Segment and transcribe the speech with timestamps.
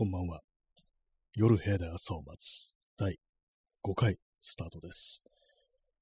[0.00, 0.40] こんばんは。
[1.34, 3.18] 夜部屋で朝を待つ第
[3.84, 5.22] 5回スタートです。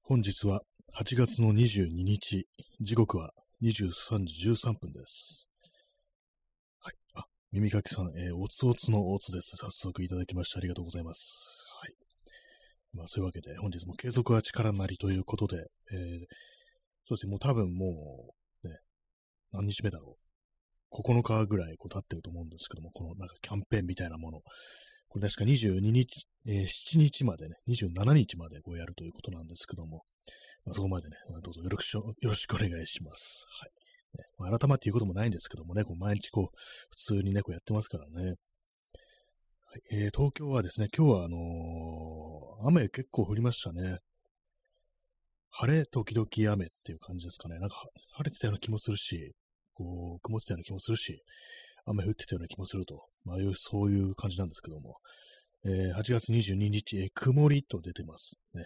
[0.03, 0.61] 本日は
[0.97, 2.47] 8月の22日、
[2.79, 5.49] 時刻は23時13分です。
[6.79, 6.93] はい。
[7.15, 9.57] あ、耳かきさん、えーおつおつのおつです。
[9.57, 11.65] 早速いただきましてありがとうございます。
[11.81, 11.93] はい。
[12.93, 15.57] まあそういうわけで本日も継続は力なりということで、
[15.91, 16.19] えー
[17.03, 18.77] そうですね、もう多分もう、ね、
[19.51, 20.28] 何日目だろう。
[20.91, 24.41] 9日ぐらいこう経ってると思うんですけども、このなんかキャンペーンみたいなもの。
[25.07, 30.03] これ確か22日、えー7日までね、27日までこうやるということなんですけども、
[30.65, 33.45] まあ、そこまでね、どうぞよろしくよろしくお願いします。
[33.59, 33.69] はい。
[34.17, 36.57] ねまあ、改まって言うこともないんですけどもね、こう毎日こう、
[36.89, 38.35] 普通にね、こうやってますからね。
[39.71, 43.99] はいえー東京はですね、今日はあのー雨結構降りましたね。
[45.51, 47.57] 晴れ時々雨っていう感じですかね。
[47.59, 47.75] なんか
[48.17, 49.33] 晴れてたような気もするし、
[49.79, 51.23] こう、曇ってたような気もするし、
[51.85, 54.97] 雨降ってたような気もすると、まあ、そういう感じなんですけども、
[55.65, 58.65] えー8月22日、えー曇りと出てますね。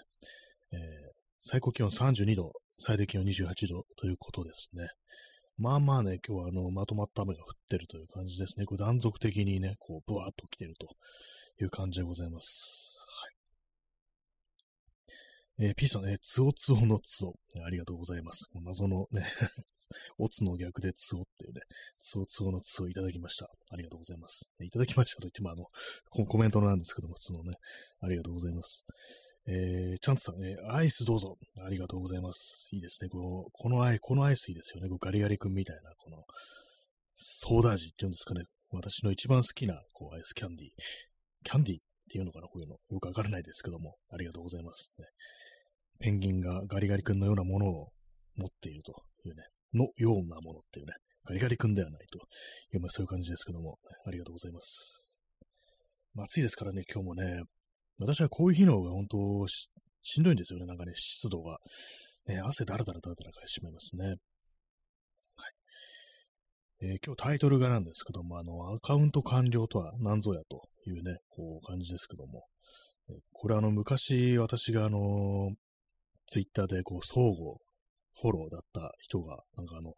[0.72, 0.80] えー
[1.45, 4.88] 最高気温32度、最低気温28度ということですね。
[5.58, 8.66] まあまあね、今日はあの、まとまった雨が降ってるという感じですね。
[8.66, 10.88] こう断続的にね、こう、ブワーっと来てると
[11.61, 12.92] いう感じでございます。
[15.58, 15.68] はい。
[15.68, 17.34] えー P さん、ね、つおつおのつお。
[17.66, 18.48] ありがとうございます。
[18.54, 19.26] 謎のね、
[20.18, 21.62] おつの逆でつおっていうね、
[22.00, 23.50] つおつおのつおいただきました。
[23.70, 24.52] ありがとうございます。
[24.62, 25.66] いただきましたと言っても、あの、
[26.26, 27.58] コメントなんですけども、普通のね、
[28.00, 28.86] ありがとうございます。
[29.45, 31.38] えー、チャンツさん、えーアイスどうぞ。
[31.66, 32.70] ありがとうございます。
[32.72, 33.10] いいですね。
[33.10, 34.88] この、このアイ、このアイスいいですよね。
[34.88, 36.23] こうガリガリ君みたいな、この、
[37.16, 38.45] ソーダ味っていうんですかね。
[38.72, 40.72] 私の一番好きな、こう、アイスキャンディー。
[41.44, 42.78] キャンディーっていうのかなこういうの。
[42.90, 44.94] よくわからないですけども、ありがとうございます。
[44.98, 45.06] ね、
[45.99, 47.89] ペンギンがガリガリ君のようなものを
[48.36, 50.94] 持っているというね、のようなものっていうね、
[51.25, 52.19] ガリガリ君ではないと
[52.75, 55.09] いう、まあそういう感じですけども、ありがとうございます。
[56.14, 57.41] まあ暑いですからね、今日もね、
[57.99, 59.69] 私はこういう日の方が本当し
[60.02, 61.58] しんどいんですよね、なんかね、湿度が。
[62.27, 64.05] ね、汗だらだらだらだらかいてしまいますね。
[64.05, 64.17] はい。
[66.82, 72.45] えー今日タイトルがなんですけども、あの、アカウント完了とは何ぞやというね、こう感じですけども、
[73.09, 74.99] えーこれあの、昔私があの
[76.28, 77.56] ツイッターでこう、相互
[78.22, 79.94] フォローだった人が、なんかあの、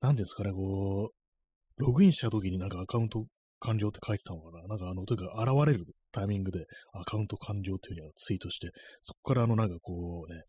[0.00, 3.26] なんですかね、こう、ログインした時になんかアカウント
[3.60, 8.70] 完了って書いてたのかななんかあの、というか現れるタイミングでアカウント完了っていうふうにツイートして、
[9.02, 10.42] そこからあの、なんかこうね、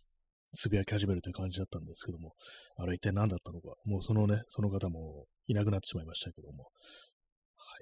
[0.53, 2.33] つぶやき始めるという感じだったんですけども、
[2.77, 6.65] あれ一体何だったのか、もうそのね、その方もいなくなってしまいましたけども、
[7.55, 7.77] は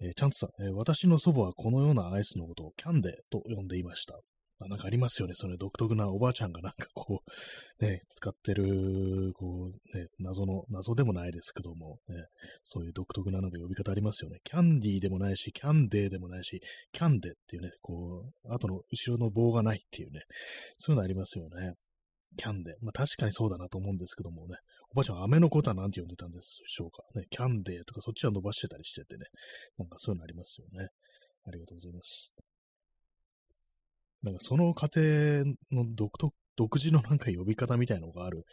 [0.00, 0.06] い。
[0.06, 4.18] えーチャンツさん、えー私の祖母はこのようなアイスのことをキャンデーと呼んでいました。
[4.60, 5.34] あなんかありますよね。
[5.34, 7.22] その独特なおばあちゃんがなんかこ
[7.80, 12.26] う、ね、使ってる、こう、ね、謎の、謎でもないですけども、ね、
[12.62, 14.38] そういう独特ななんか呼び方ありますよね。
[14.44, 16.60] キャンディーでもないし、キャンデーでもないし、
[16.92, 20.20] キャンデっていうね、こう、後の後ろの棒がないっていうね、
[20.78, 21.74] そういうのありますよね。
[22.36, 22.74] キャンデー。
[22.80, 24.56] まあ確かにそうだなと思うんですけどもね、
[24.90, 27.02] おばあちゃんは飴のことは何て呼んでたんでしょうか。
[27.14, 29.26] ね、キャンデーとかそっちは伸ばしてたりしててね、
[29.78, 30.88] なんかそういうのありますよね。
[31.44, 32.32] ありがとうございます。
[34.22, 38.44] なんかその家庭の独特、独自のなんか呼び方みたいなのがある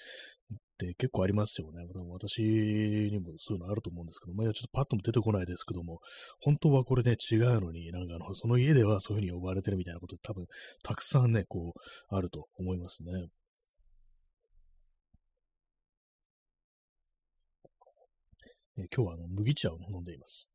[0.53, 1.85] って結構ありますよね。
[1.93, 5.99] 多分私にもそういうのあると思うんですけど、まあ、ちょっとパッとも出てこないですけども、
[6.41, 10.45] 本当はこれね、違うのに、なんかあの、その家ではそういう風に呼ばれてるみたいなこと多分
[10.83, 13.11] たくさんね、こう、あると思いますね。
[18.77, 20.49] え今日はあの麦茶を、飲んでいます。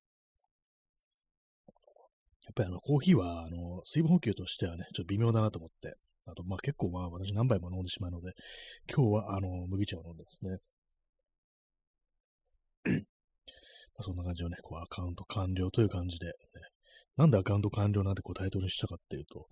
[2.56, 8.32] やっぱりあのコーヒーはあの水分補給としてはね、ちょっと微妙だなと思って、あとまあ結構まあ私何杯も飲んでしまうので、
[8.88, 10.58] 今日はあの麦茶を飲んでますね。
[13.96, 16.32] まあ、そんな感じをね、こうアカウント完了という感じで、ね、
[17.16, 19.46] なんでアカウント完了なんてこうタイトルにしたかっていうと、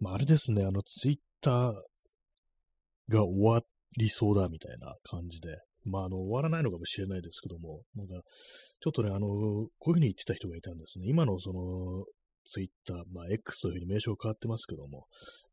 [0.00, 1.74] まああれですね、あのツイッター
[3.08, 3.62] が終わ
[3.96, 8.14] りそうだみたいな感じで、まあ、あの、終わらないのかもしれないですけども、なんか、
[8.80, 11.08] ちょっとね、あの、こういうふうに言ってた人がいたんですね。
[11.08, 12.04] 今のその、
[12.44, 15.06] ツイッター、まあ、X というふうに名称変わってますけども、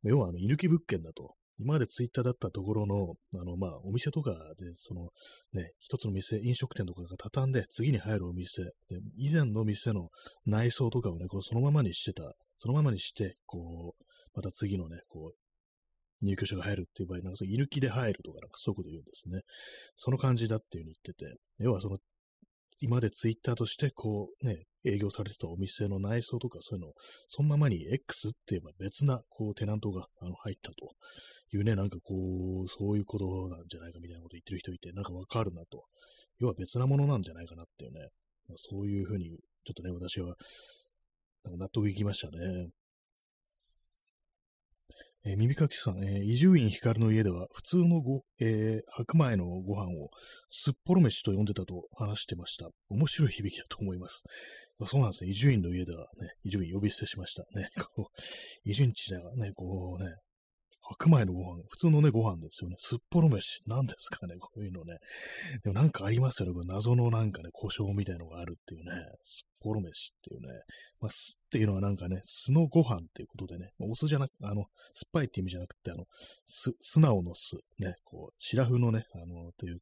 [0.03, 1.35] 要は、あの、居抜き物件だと。
[1.59, 5.09] 今までツイッターだったところの、あの、まあ、お店とかで、その、
[5.51, 8.69] ね、一つの店、飲食店とかが畳んで、次に入るお店、で
[9.17, 10.09] 以前の店の
[10.45, 14.03] 内装とかをね、こうそのままにしてた、そのままにして、こう、
[14.33, 15.37] また次のね、こう、
[16.21, 19.41] 入居者が入るっていう場合、なんか居抜きで入るとか、なんかそういうこと言うんですね。
[19.95, 21.97] その感じだっていうふうに言ってて、要はその、
[22.79, 26.93] 今までツイッターとしてこうね、営業されてたお店の内装とかそういうのを、
[27.27, 30.75] そのままに X って言えば別なこうテナントがあの入ったと
[31.51, 32.15] いうね、なんかこ
[32.65, 35.85] う、そういうことなんじゃないかみたいなこと言ってる人いて、なんかわかるなと。
[36.39, 37.99] 要は別なものなんじゃないかなっていうね、
[38.47, 39.29] まあそういうふうに、
[39.65, 40.35] ちょっとね、私は
[41.43, 42.69] なんか納得いきましたね。
[45.25, 50.09] えー、耳かきさん、え、伊集院光の家では普通のご、えー、白米のご飯を
[50.49, 52.69] すっぽろ飯と呼んでたと話してました。
[52.89, 54.23] 面白い響きだと思います。
[54.85, 55.31] そうなんですね。
[55.31, 57.69] 伊集院の家ではね、伊集院呼び捨てしましたね。
[57.95, 60.15] こう、伊集院地ではね、こうね、
[60.89, 62.75] 白米のご飯、普通のね、ご飯ですよね。
[62.79, 63.61] すっぽろ飯。
[63.67, 64.97] 何ですかね、こういうのね。
[65.63, 66.53] でもなんかありますよね。
[66.53, 68.91] これ謎のなんかね、故障みたいのがあるっていうね。
[69.21, 70.47] すっぽろ飯っていうね。
[70.99, 74.65] まあ、酢っていうのはなんかね、酢のご飯っていうことでね、お酢じゃなく、あの、酸っ
[75.13, 76.05] ぱいって意味じゃなくて、あの、
[76.45, 77.57] す、素直の酢。
[77.77, 79.79] ね、こう、シラフのね、あの、という、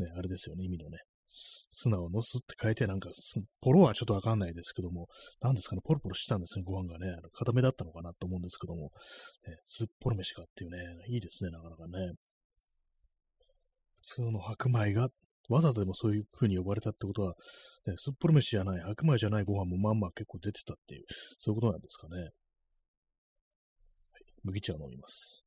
[0.00, 0.98] ね、あれですよね、意味のね。
[1.30, 3.10] 素直のすって書いて、なんか、
[3.60, 5.08] ポロはちょっとわかんないですけども、
[5.40, 7.12] 何ですかね、ポロポロしてたんですね、ご飯がね。
[7.16, 8.90] あの固めだったのかなと思うんですけども、
[9.46, 10.78] ね、すっぽろ飯かっていうね、
[11.08, 12.14] いいですね、なかなかね。
[13.96, 15.08] 普通の白米が、
[15.48, 17.34] わざわざでもそういう風に呼ばれたってことは、
[17.86, 21.04] ね、すっぽろ飯じゃない、白米じゃないご飯もまんま結構出てたっていう、
[21.38, 22.30] そういうことなんですかね。
[24.42, 25.44] 麦茶を飲みます。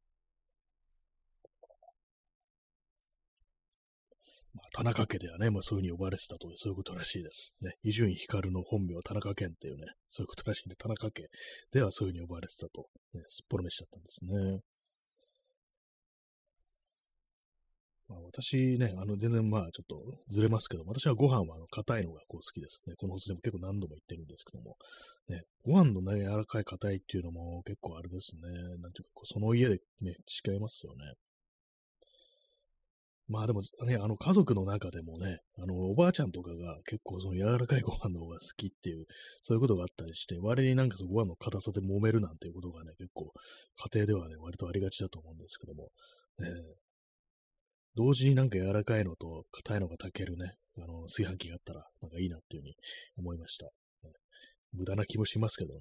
[4.53, 7.55] まあ、田中家ではね、まあ、そういうふうに呼ばれてたと、そういうことらしいです。
[7.61, 11.27] ね、伊集院光の本名は田中健っていうね、そういうことらしいんで、田中家
[11.71, 14.61] ではそういうふうに呼ばれてたと、ね、すっぽろ飯だったんですね。
[18.09, 22.93] まあ、私ね、あの、全然まあ、ちょっとずれますけど、私はご飯はあの硬いのがこう好きですね。
[22.97, 24.75] この放送でも結構何度も言ってるんですけども、
[25.29, 28.41] ね、ご飯のね、柔らかい硬いっていうのも結構あれですね。
[28.81, 30.13] なんていうか、その家でね、
[30.45, 31.13] 違いますよね。
[33.33, 39.05] まあでもね、あの家族の中でもね、あのおばあちゃんとかが結構その柔らかいご飯の方が好きっていう、
[39.41, 43.33] そういうことがあったりして、割になんかそのご飯の硬さで揉めるなんていうことがね、結構
[43.91, 45.89] 家庭ではね、割とありがちだと思うんですけども、
[46.37, 46.47] ね、
[47.95, 52.75] 同時になんか柔らかいのと硬いのが炊けるね、あの炊飯器があったらなんかいいなっていうふうに
[53.17, 53.65] 思いました。
[53.65, 53.71] ね、
[54.73, 55.79] 無駄な気もしますけどね。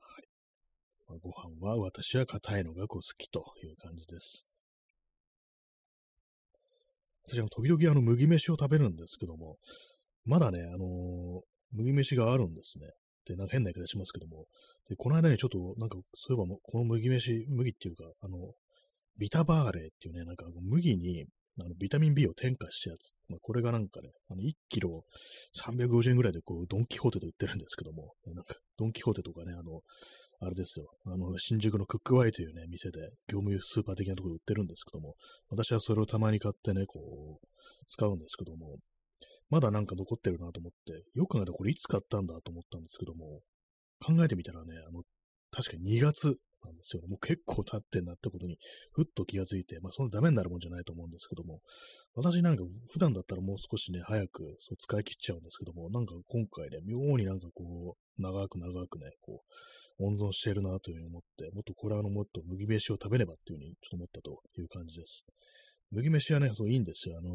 [0.00, 0.26] はい。
[1.06, 4.49] まあ、ご飯は私は硬いのがこう好きという感じです。
[7.30, 9.56] 私は時々あの麦飯を食べるんですけども、
[10.24, 11.40] まだね、あのー、
[11.72, 12.86] 麦飯があるんですね。
[13.26, 14.46] で、なんか変な言い方しますけども、
[14.88, 18.36] で、この間にちょっと、なんか、そういえばこの麦飯、麦っていうか、あの、
[19.16, 21.26] ビタバーレーっていうね、なんか麦に、
[21.60, 23.12] あのビタミン B を添加したやつ。
[23.28, 25.04] まあ、これがなんかね、あの1キロ
[25.62, 29.82] 350円ぐらいでこう、ドンキホーテで売ってるんですけども、なんか、ドンキホーテとかね、あの、
[30.40, 30.90] あれですよ。
[31.04, 35.14] あの、新宿のクックワイというね、店で業務用スーパー的なところで売ってるんですけども、
[35.50, 37.46] 私はそれをたまに買ってね、こう、
[37.88, 38.78] 使うんですけども、
[39.50, 43.40] まだなんか残ってるなと思って、よく考えたらこれいつ買ったんだと思ったんですけども、
[44.00, 45.02] 考えてみたらね、あの、
[45.50, 47.02] 確かに2月なんですよ。
[47.08, 48.58] もう結構経ってんなってことに、
[48.92, 51.60] ふっと気がついて、まあそのダメになるもんじゃないと思うんですけども、
[52.14, 59.42] 私なんか普段だったらもう少しね、早くそう使い切っちゃうんですけども、なんか今回ね、妙になんかこう、長く長くね、こ
[59.98, 65.24] う、温存してるなというふうに思って、もっとこれはあの、もっと麦飯を食べればっていうふうにちょっと思ったという感じです。
[65.92, 67.18] 麦飯はね、そういいんですよ。
[67.18, 67.30] あの、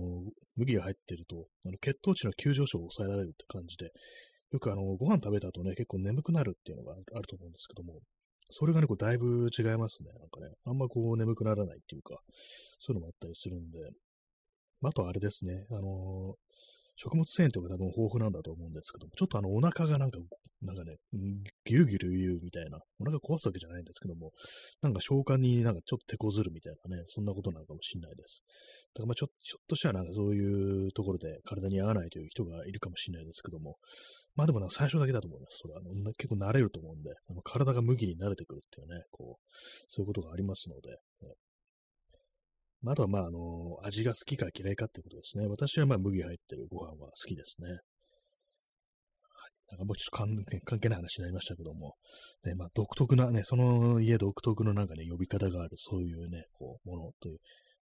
[0.56, 3.92] 麦が入ってると、あの血糖値の急上昇を抑えられるって感じで、
[4.52, 8.00] よくあの、ご飯食べた後ね、結構眠くなるっていうのがあると思うんですけども、
[8.52, 10.12] それがね、こうだいぶ違いますね。
[10.20, 12.22] なんかね、あんまこう眠くならないっていうか、
[12.80, 13.80] そういうのもあったりするんで、
[14.84, 16.36] あとあれですね、あの
[16.96, 20.20] 食物繊維とか多分豊富なんだと思うんですけども、ちょっとあのお腹がなんか、
[20.62, 20.96] なんかね、
[21.66, 24.32] ギルギル言うみたいな、お腹壊すわけじゃないんですけども、
[24.82, 28.44] なんか消化になんかちょっと手こずるみたいなね、そんなことなのかもしれないです。
[28.96, 33.76] だからまあちょちょっとしたらなんかそういうところで体に合わないという人がいるかもしれないですけども、
[34.36, 35.60] まあでもなんか最初だけだと思います。
[35.62, 39.44] それあの結構慣れると思うんで、あの体が麦に慣れてくるっていうね、こう、
[39.88, 40.98] そういうことがありますので、
[42.82, 45.48] まあ、とは、まあ、あの、味が好きか嫌いかってことですね。
[45.48, 47.70] 私は、まあ、麦入ってるご飯は好きですね。
[47.70, 47.80] はい。
[49.72, 51.96] なんかもうちょっと関係ない話になりましたけども、
[52.44, 57.40] ね、まあ、独特なね、その家独特のなんかね、呼び方がある、そういうね、こう、ものという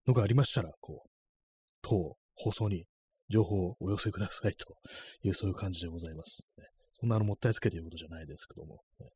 [0.08, 1.10] のがありましたら、こう、
[1.82, 2.86] 当放送に
[3.30, 4.76] 情報をお寄せくださいと
[5.24, 6.44] いう、そういう感じでございます。
[6.58, 9.08] ね、そんなあの、もったいつけていうことじゃないですけども、ね、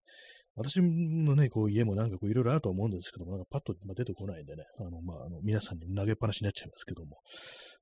[0.56, 7.18] 私のね、こう家もなんかこういろいろあると思うんですけども、なんかパッと出てこないんでね、あの、まあ、あの、皆さんに投げっぱなしになっちゃいますけども、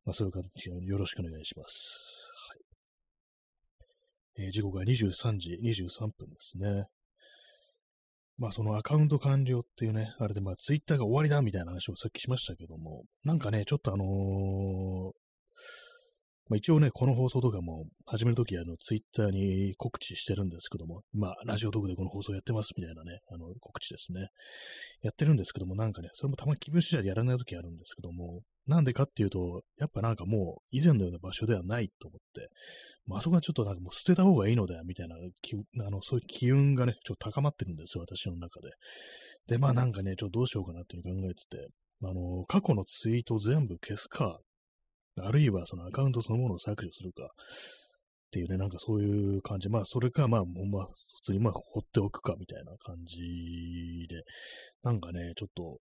[0.06, 2.30] まあ、そういう形でよろしくお願いします。
[4.38, 4.46] はい。
[4.46, 6.86] えー、時刻が23時23分ですね。
[8.38, 15.12] まあそのアカウント完了っていうね、あれでまあツイッターが終わりだみたいな話をさっきしましたけども、なんかね、ちょっとあのー、
[16.50, 24.27] まあ、一応ね、この放送とかも始めるとき、あの、ツイッターに告知してるんですけども、まあ、ラジオトークでこの放送やってますみたいなね、あの、告知ですね。
[25.01, 32.50] やってるんですけども、なんかね、それもたまに気分次第でやらないときあるんですけども、なんでかっていうと、やっぱなんかもう以前のような場所ではないと思って、
[33.05, 38.69] まあ、そこはちょっとなんかもう捨てた方がいいのだよ、みたいな、あの、そういう機運がね、ちょっと高まってるんですよ、私の中で。
[39.47, 41.67] で、まあなんかね、ちょっとどうしようかなっていうふうに考えてて、
[42.03, 44.39] あの、過去のツイート全部消すか、
[45.20, 47.27] あるいはそのアカウントそのものを削除するか、っ
[48.34, 49.70] ていうね、なんかそういう感じ。
[49.70, 54.24] まあ、それか、まあ、まあ、普通にまあ、放っておくか、みたいな感じで、
[54.82, 55.77] なんかね、ちょっと、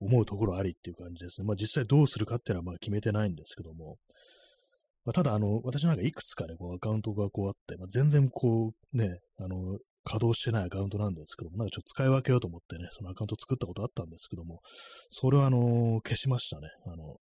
[0.00, 1.46] 思うところありっていう感じですね。
[1.46, 3.96] まあ、実際どうするかっていうのはまあ決めてないんですけども、
[5.04, 14.60] まあ、ただ、あの、私なんかいくつかね、こうアカウントがこうあって、まあ、全然こう、ね、あの、稼働してないアカウントなんですけども、なんかちょっと使い分けようと思ってね、そのアカウント作ったことあったんですけども、
[15.10, 16.68] それはあの、消しましたね。
[16.86, 17.16] あの、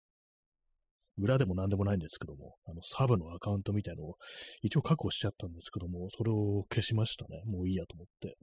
[1.19, 4.17] 裏でも何でもないんですけども、あの、サブのアカウントみたいのを
[4.63, 7.43] 一応確保しちゃったんですけども、それを消しましたね。
[7.47, 8.37] もういいやと思って。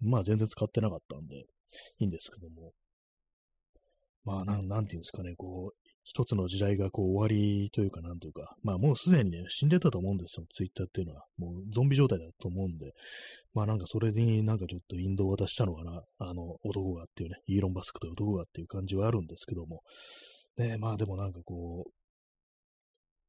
[0.00, 1.36] まあ全然使ってなかったんで、
[1.98, 2.72] いいんですけども。
[4.24, 11.24] まあなん、なんていうんですかね、こう、一つの時代がこう終わりというか、なんというか、まあもうすでにね、死んでたと思うんですよ、ツイッターっていうのは。
[11.38, 12.92] もうゾンビ状態だと思うんで、
[13.54, 19.80] まあなんかそれになんかちょっと引導を渡したのかな、あの男がっていうね、イーロン・バスクという男がっていう感じはあるんですけども、
[20.58, 21.90] ね、まあでもなんかこう、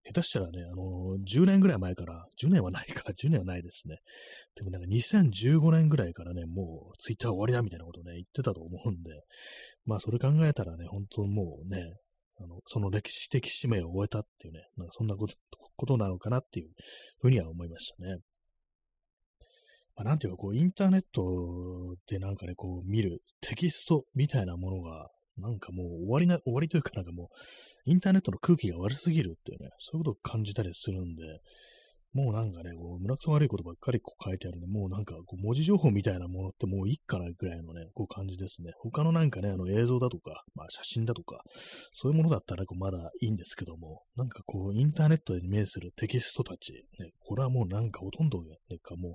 [0.06, 3.98] 下手したらね、あのー、10年ぐらい前から、10年はないか、10年はないですね。
[4.56, 9.24] でもなんか2015年ぐらいからね、もうツイッター終わりだみたいなことね、言ってたと思うんで、
[9.86, 11.96] まあそれ考えたらね、本当もうね、
[12.38, 15.36] あの、その歴史的使命を終えたっていうね、なんかそんなこと
[15.76, 16.70] ことなのかなっていう
[17.20, 18.18] ふうには思いましたね。
[19.96, 31.42] まあ、なんていうか、こう、インターネットでなんかね、こう、見るテキストみたいなものが、なんかもう終わりな、終わりというかなんかもう、インターネットの空気が悪すぎるっていうね、そういうことを感じたりするんで、
[32.16, 38.72] もうなんかね、こう、胸くそ悪いことばっかりこう書いてあるんで、もうなんかこう文字情報みたいなものってもういいかなぐらいのね、こう感じですね。
[38.80, 41.42] 他のなんかね、あの映像だとか、まあ写真だとか、
[41.92, 49.14] そういうものだったらこうまだいいんですけども、なんかこう、インターネットに面するテキストたち、ね、これはもうなんかほとんどね、かもう、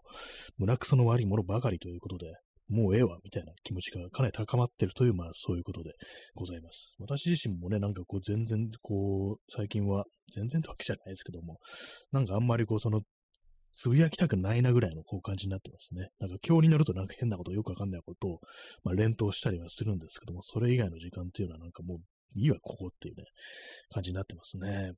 [0.59, 2.35] 胸くその悪いものばかりということで、
[2.71, 5.93] もうええわ、みたいな気持ちがかなり高まってるという、まあそういうことで
[6.35, 6.97] ございます。
[6.99, 11.59] 私自身もね、なんかこう全然こう、最近は、全然とわけじゃないですけども、
[12.13, 13.03] なんかあんまりこうその、
[13.73, 16.09] つぶやきたくないなぐらいのこう感じになってますね。
[16.19, 18.41] なんか今日になるとなんか変なことよくわかんないことを、
[18.85, 21.99] まあ連投したりはするんですけども、それ以外の時間っていうのはなんかもう
[22.35, 23.25] いいわ、ここっていうね、
[23.91, 24.93] 感じになってますね。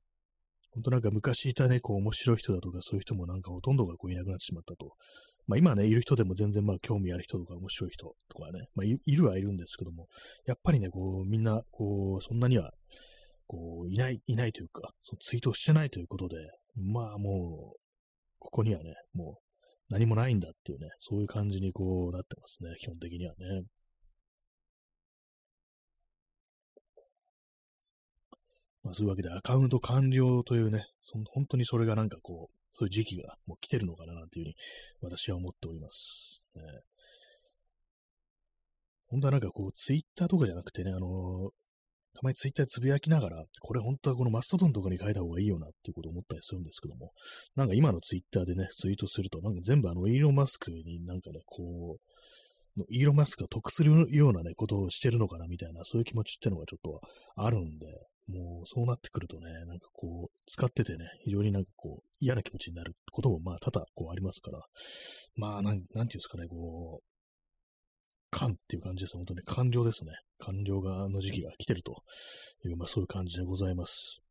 [0.73, 4.93] 本当なんか昔いたね、こう面白い人だとかそういう人もなんかほとんどがこういなくなってしまったと
[5.47, 10.07] まあ今ね、いる人でも全然まあ興味ある人とか面白い人とかね、まあいるはいるんですけども、
[10.45, 12.71] やっぱりね、こうみんな、こう、そんなには、
[13.47, 16.37] こう、いない、いないというか、そのツイートしてないということで、
[16.75, 17.79] まあもう、
[18.39, 19.43] ここにはね、もう
[19.89, 23.63] 何もないんだっていうね、そういう感じにこうなってますね、基本的にはね。
[28.83, 34.55] まあそういうわけでアカウント完了というね、その本当にそれがなんかこう、そういう時期がもう来てるのかななんていうふうに
[35.01, 36.43] 私は思っております。
[36.55, 36.61] ね、
[39.07, 41.49] 本当はなんかこう、ツイッターとかじゃなくてね、あのー、
[42.15, 47.11] たまにツイッターつぶやきながら、これ本当はこのマストドンとかに書いた方がいいよなっていうことを思ったりするんですけども、
[47.55, 51.97] なんか今のツイッターでね、ツイートすると、なんか全部あの、イーロン・マスクになんかね、こ
[52.77, 57.01] う、イーロン・マスクが得するようなね、ことをしてるのかなみたいな、そういう気持ちってのがちょっと
[57.35, 57.87] あるんで、
[58.27, 64.59] もうそうなってくるとね、なんかこう、使っててね、非常になんかこう、嫌な気持ちになることもまあ多々こうありますから、
[65.35, 67.03] まあなん、なんていうんですかね、こう、
[68.31, 69.17] 完っていう感じです。
[69.17, 70.11] 本当に完了ですね。
[70.39, 72.03] 完了がの時期が来てると
[72.65, 74.21] いう、まあそういう感じでございます。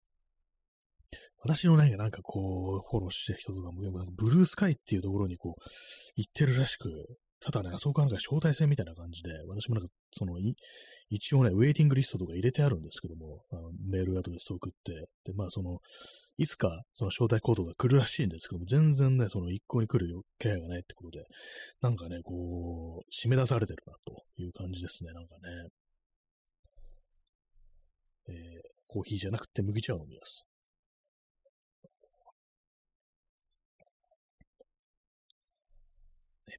[1.45, 5.63] 私のね、なんかこう、フォローしてる人とかも、なんかブルースカイっていうところにこう、
[6.15, 6.89] 行ってるらしく、
[7.43, 10.39] ただね、あそこはなんか招待制みたいな感じで、私もなんか、その、
[11.11, 14.93] 一応ね、ウェイティングリストとか入れてあるんですけども、あのメールアドレスを送って、
[15.25, 15.81] で、まあその、
[16.39, 21.25] いつかその招待コードが来るらしいんですけども、全然ね、その一向に来る気配がないってことで、
[21.81, 25.69] なんかね、こう、締め出されてるなという感じですね、なんかね。
[28.29, 28.35] えー、
[28.87, 30.47] コーヒーじゃなくて麦茶を飲みます。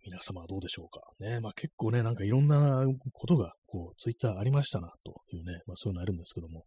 [0.06, 1.02] 皆様はどうでしょうか。
[1.20, 6.64] ね、まあ結構ね、なんかいろんなことが、こう、ツイッターありましたな、というね、まあそういうのあるんですけども、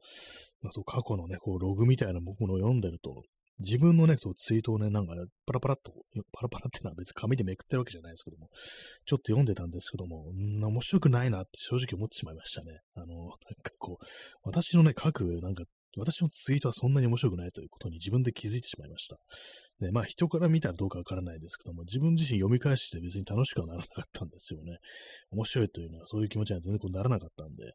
[0.63, 3.23] まあそう過去のね、こう、ログみたいなものを読んでると、
[3.59, 5.15] 自分のね、そうツイートをね、なんか
[5.47, 5.93] パラパラっと、
[6.33, 8.49] パラパラっていうのは別に紙でめくってるわけじゃないですけども、
[9.07, 12.81] ちょっと読んでたんですけども、んな面白くないなって正直思ってしまいましたね。
[12.95, 14.05] あの、なんかこう、
[14.43, 15.65] 私のね、書くなんか
[15.97, 19.17] 私のツイートはそんなに面白くないということに自分で気づいてしまいました。
[19.81, 24.79] で、まあ人から見たらどうかわからないですけども、自分自身読み返して別に楽しくはならなかったんですよね。
[25.31, 27.73] 面白いというのはそういう気持ちには全然こうならなかったんで、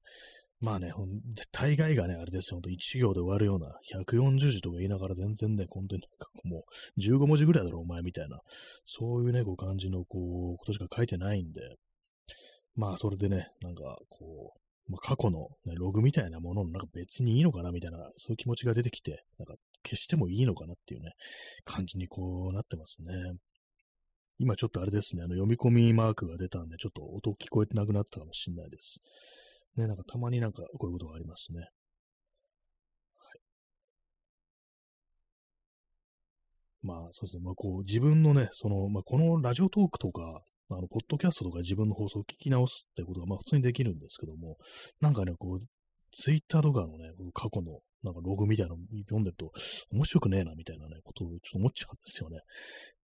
[0.61, 1.09] まあね、ほん
[1.51, 6.65] 大概がね、あれですよ、ほんと1行で終わるような、140字とか言いながら全然ね、本当になんかも
[6.97, 8.39] う15文字ぐらいだろ、お前みたいな、
[8.85, 11.61] そういうね、こう感じのこう、ことしか書いてないんで、
[12.75, 21.11] まあ、それでね、なんか、こう、まあ、過去の、ね、ログみたいなもののなんか別にいいのかなみたいな、そういう気持ちが出てきて、なんか消してもいいのかなっていうね、
[21.63, 23.13] 感じにこうなってますね。
[24.38, 29.00] 今ちょっとあれですね、あの読み込みマークが出たんで、ちょっと音聞こえてなくなったかもしれないです。
[29.77, 31.59] ね、なんかたまになんかこういうことがありますね。
[31.59, 31.69] はい。
[36.81, 40.41] まあそうですね、まあこう自分のね、その、まあこのラジオトークとか、
[40.77, 44.57] あの、ポッドキャストとか自分の放送を聞き直すってことが、まあ普通にできるんですけども、
[44.99, 45.59] なんかね、こう、
[46.13, 49.51] ツイッターとかのね、過去のなんかログみたいなの読んでると、
[49.91, 52.39] 面白くねえな、みたいなね、ことをちょっと思っちゃうんですよね。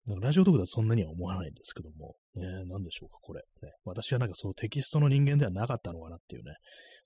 [0.05, 3.41] なんかラジオトークだとそんなには思わないんですけども、ね、なんでしょうか、これ。
[3.61, 6.53] ね、私はなんかそうテキストの人間ではなかったのかなっていうね、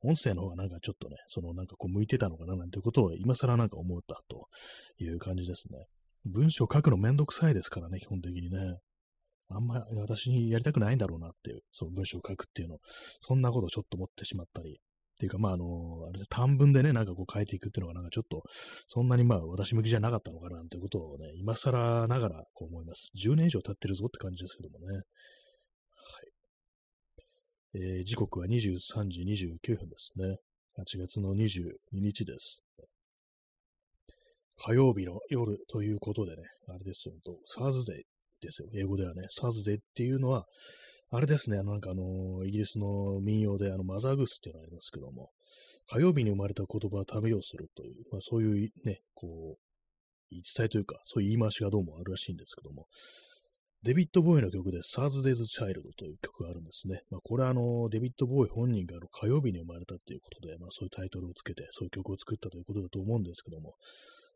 [0.01, 4.47] 音声の方がなんかちょっとね、そのなんかこう向いてたのかななんていうことを今更なんか思ったと
[4.97, 5.85] いう感じですね。
[6.25, 8.77] 文章書くのめんどくさいですからね、基本的にね。
[9.49, 12.77] あんま私にやりたくないんだろうなっていう、その文章を書くっていうの、
[13.21, 14.75] そんなことをちょっと思ってしまったり、っ
[15.19, 15.65] ていうか、まあ、あの、
[16.07, 18.41] あれ短文でね、なんかこう書いていくっていうのが、なんかちょっと、
[18.87, 23.11] そんなにまあ、私向きじゃなかったのかな、なんてことをね、今更ながらこう思います。
[23.21, 24.95] 10年以上経ってるぞって感じですけどもね。
[24.95, 25.03] はい。
[27.73, 29.23] えー、時刻は23時
[29.61, 30.37] 29分ですね。
[30.77, 32.63] 8月の22日です。
[34.55, 37.15] 火曜日の夜ということでね、あれですよ、
[37.45, 38.03] サーズデイ
[38.39, 38.69] ですよ。
[38.73, 40.45] 英語ではね、サーズデイっていうのは、
[41.11, 45.31] あれですね、あの、なんかあの、イギリスの民謡で、あの、マザーグースっていうのがありますけども、
[45.87, 49.59] 火曜日に生まれた言葉は食べようするという、まあそういうね、こう、
[50.29, 52.85] 言い伝えというか、そういう言い回しがどうもあるらしいんですけども、
[53.81, 57.01] デビッド・ボーイの曲で、サーズデイズ・チャイルドという曲があるんですね。
[57.09, 63.75] まあ、これはあの、デビッド・ボーイ本人があの火曜日に生まれたということで、まあ、そういうタイトルをつけて、そういう曲を作ったということだと思うんですけども、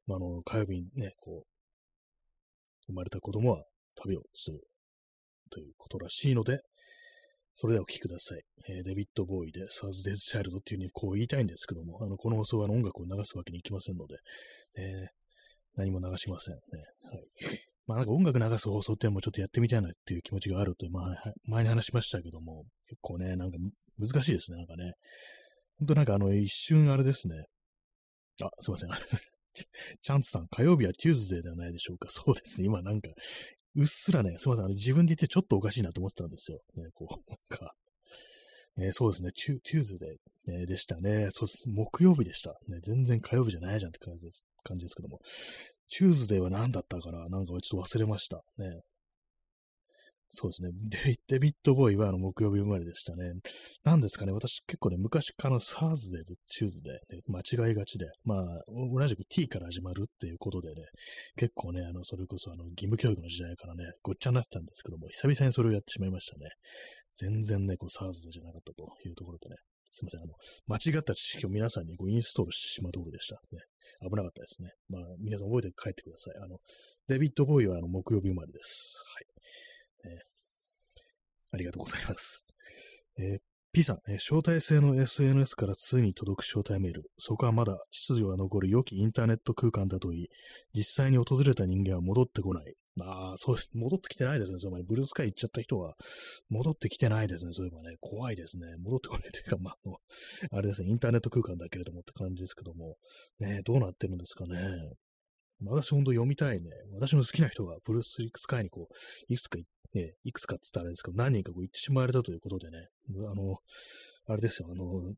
[0.07, 1.47] まあ、あの、火曜日にね、こう、
[2.87, 4.61] 生まれた子供は旅をする
[5.49, 6.61] ということらしいので、
[7.55, 8.41] それではお聴きください。
[8.69, 14.15] えー、デビッド・ボーイでサーズ・デイズ・チャイルドっていうふうにこう言いたいんですけども、あの、この放送は音楽を流すわけにいきませんので、
[14.77, 15.23] えー、
[15.75, 16.59] 何も流しませんね。
[17.03, 17.27] はい。
[17.85, 23.57] まあなんか音楽流す放送っていうのもちょっとやってみたいなっていう気持ちがあると、まあ前に話しましたけども、結構ね、なんか
[23.99, 24.93] 難しいですね、なんかね。
[25.79, 27.45] ほんとなんかあの一瞬あれですね。
[28.41, 28.89] あ、すいません。
[30.01, 32.09] チャンツさん、火曜日はテューズデーではないでしょうか。
[32.09, 32.67] そうですね。
[32.67, 33.09] 今なんか、
[33.75, 36.59] うっすらね、すいません、あの自分で言ってちょっとおかしいなと思ってたんですよ。
[36.75, 37.73] ね、こう、なんか、
[38.77, 41.29] えー、そうですね、チューズデー、でしたね。
[41.31, 41.69] そうです。
[41.69, 42.51] 木曜日でした。
[42.67, 45.19] ね、全然火曜日じゃないじゃんって感じです、感じですけども。
[45.87, 48.43] Tuesday は何だったから、なんかちょっと忘れました。
[48.57, 48.81] ね。
[50.35, 50.69] そうですね。
[51.27, 53.33] デビッド・ボウイはあの木曜日生まれでしたね。
[53.83, 60.81] なんですかね、私結構ね、昔からの Thursday と Tuesday、ね、間違いがちで、まあ、同じく T から始まるっていうことでね、
[61.37, 66.49] 結構ね、あの、それこそあの、義務教育の時代からね、ごっちゃになってたんですけども、久々にそれをやってしまいましたね。
[67.15, 69.57] 全然ね、こう、 Thursday じゃなかったというところでね、
[69.91, 70.33] すいません、あの、
[70.65, 73.39] 間違った知識を皆さんにこうインストールしてしまうところでした。
[73.51, 73.61] ね。
[74.01, 74.71] 危なかったですね。
[74.89, 76.35] まあ、皆さん覚えて帰ってください。
[76.43, 76.57] あの、
[77.07, 78.95] デビッド・ボーイはあの木曜日生まれです。
[79.13, 79.32] はい。
[80.05, 80.19] え
[81.51, 82.45] ありがとうございます。
[83.17, 83.39] えー、
[83.71, 87.03] P さん、えー、招待制の SNS からついに届く招待メール。
[87.17, 90.27] そこはまだ秩序が残る良きインターネット空間だといい、
[90.73, 92.73] 実際に訪れた人間は戻ってこない。
[93.01, 93.57] ああ、そう。
[93.73, 94.59] 戻ってきてないですね。
[94.59, 95.95] その前ブルースカイ行っちゃった人は、
[96.49, 97.51] 戻ってきてないですね。
[97.53, 98.67] そういえばね、怖いですね。
[98.79, 102.97] 戻ってこないというか、まあ、あれですね、インターネット空間だけれどもって感じですけども、
[103.39, 104.59] ね、どうなってるんですかね。
[105.65, 106.69] 私ほんと読みたいね。
[106.91, 112.87] 私の好きな人がブルース・スカイにこう、いくつか行っね、いくつかって言ったらあれですけど、何人かこう言ってしまわれたということでね、
[113.29, 113.57] あの、
[114.27, 115.13] あれですよ、あの、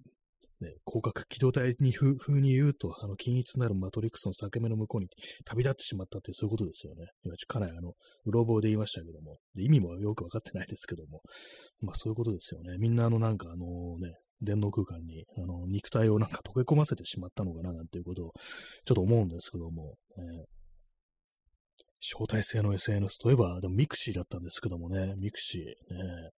[0.61, 5.07] ね、広角機動隊に風に言うと、あの、均一なるマトリックスの裂け目の向こうに
[5.43, 7.07] 旅立ってしまったってそういうことですよね。
[7.23, 7.93] 今、かなりあの、
[8.25, 11.21] うろ覚えで言いましたけども、で意味もよくわかってないですけども、
[11.81, 12.77] まあそういうことですよね。
[12.77, 18.31] みんなあの、なんかあのね、電脳空間に、あの、肉体をなんか溶け込ませてしまったのかな、なんていうことを、
[18.85, 20.55] ちょっと思うんですけども、えー
[22.13, 25.62] 招待制の SNS といえば、でもミクシーだったんですけどもね、ミクシー、
[25.94, 26.32] ね、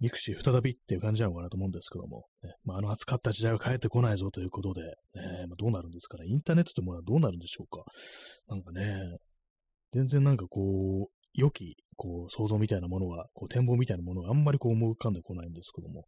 [0.00, 5.46] ミクシー再びっていう感じなのかなと思うんですけども、ね、まあ、あの熱かった時代は帰ってこないぞということで、ね。
[5.48, 6.26] まあ、どうなるんですかね。
[6.28, 7.84] インターネットってものはどうなるんでしょうか。
[8.46, 9.18] なんかね、
[9.92, 16.04] 全然なんかこう、良き、こう、想像みたいなものは、こう、展望みたいなものがあんまりこう思い浮かんでこないんですけども、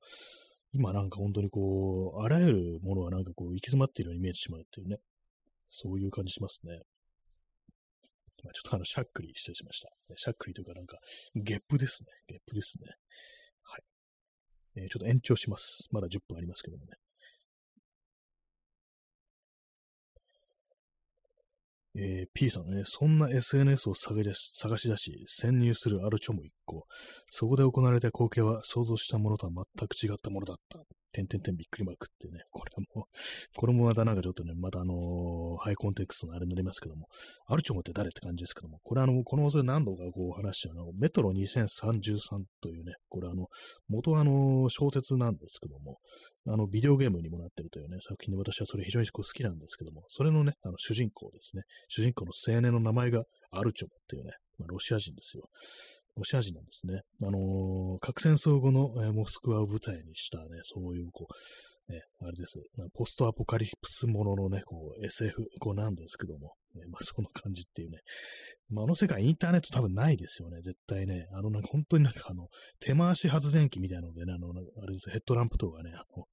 [0.72, 4.98] 今なんか本当にこう、あらゆるものはなんかこう、行き詰まっているように見えてしまうっていうね、
[5.68, 6.80] そういう感じしますね。
[8.44, 9.88] ま、ちょっとあの、しゃっくり失礼しました。
[10.16, 10.98] しゃっくりというかなんか、
[11.34, 12.08] ゲップですね。
[12.26, 12.88] ゲップですね。
[13.62, 13.82] はい。
[14.76, 15.88] えー、ちょっと延長します。
[15.90, 16.92] まだ10分ありますけどもね。
[21.96, 26.86] えー、P さんね、そんな SNS を探し出し、潜入するアルチョも一個。
[27.30, 30.80] そこで行われた光景は想像したものとは全く違ったものだった。
[31.12, 33.06] てんてんてんびっくりマークってね、これも、
[33.56, 37.08] これもまたなんかちょっとね、またあのー、ハイコンテクストのあれになりますけども、
[37.46, 43.48] アルチョモって誰って感じですけども、これあの、この放送で何度かこう話したの、メトロ2033というね、これあの、
[43.88, 45.98] 元あの、小説なんですけども、
[46.46, 55.48] あの、ビデオゲームにもなってるというね、作品で私はそれ非常に好きなんですけども、それのね、あの、主人公ですね、主人公の青年の名前がアルチョモっていうね、まあ、ロシア人ですよ。
[56.16, 57.00] ロシア人なんですね。
[57.22, 61.34] あのー、核戦争後の、え、モスクワを舞台にしたね、そういう、こう、
[61.90, 62.60] ね、あれです。
[62.94, 67.98] ポストアポカリプスもののね、こう SF、こうなんですけども、ね、まあその感じっていうね。
[68.70, 71.26] まあ、あの世界インターネット多分ないですよね、絶対ね。
[71.32, 72.46] あのなんか本当になんかあの、
[72.78, 76.24] 手回し発電機みたいなのでね、あの、あれです、ヘッドランプとかね、あの、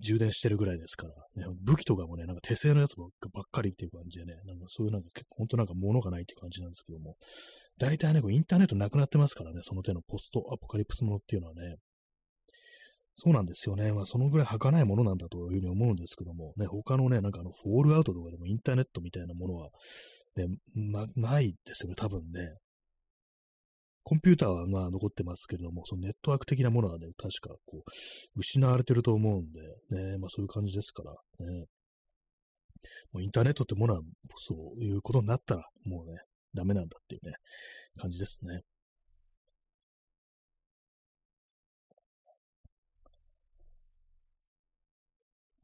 [0.00, 1.14] 充電してるぐらいですから、
[1.46, 3.10] ね、武器とかもね、なんか手製のやつばっ
[3.52, 7.14] かりっていう感じでね、なんかそういうなんか結構本当なんか物がないって感じなんですけども、
[7.78, 11.76] 大体ね、こうインターネットなくなってますからね、その手のポストアポカリプスものっていうのはね。
[13.20, 13.92] そうなんですよね。
[13.92, 19.70] まあ、そのぐらい儚いものなんだというふうに思うんですけども、ね、他のね、なんかあの、フォールアウトとかでもインターネットみたいなものは、
[20.36, 22.54] ね、なないですよね、多分ね。
[24.04, 27.90] コンピューターはまあ残ってますけれども、そのネットワーク的なものはね、確かこう、
[28.36, 31.66] 失われてると思うんで、ね、まあそういう感じですから、ね。
[33.12, 34.00] もうインターネットってものは、
[34.46, 36.20] そういうことになったら、もうね、
[36.58, 37.34] ダメなんだっていうね、
[38.00, 38.62] 感じですね。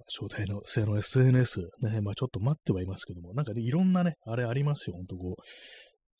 [0.07, 5.43] 招待の性の SNS、ね、まあちょっと待ってはいますけども、なんかね、いろんなね、あれありますよ、ほんとこう、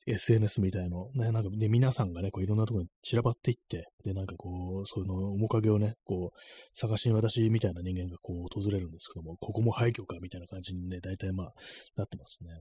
[0.07, 6.39] SNS みたいの、ね、なんかね、皆さんがね、こういろんなところに散らばっていって、で、なんかこう、その面影をね、こう、
[6.75, 11.53] 探しに私みたいな人間がこう、訪れるんですけども、ここも廃墟か、みたいな感じにね、大体まあ、
[11.97, 12.61] なってますね。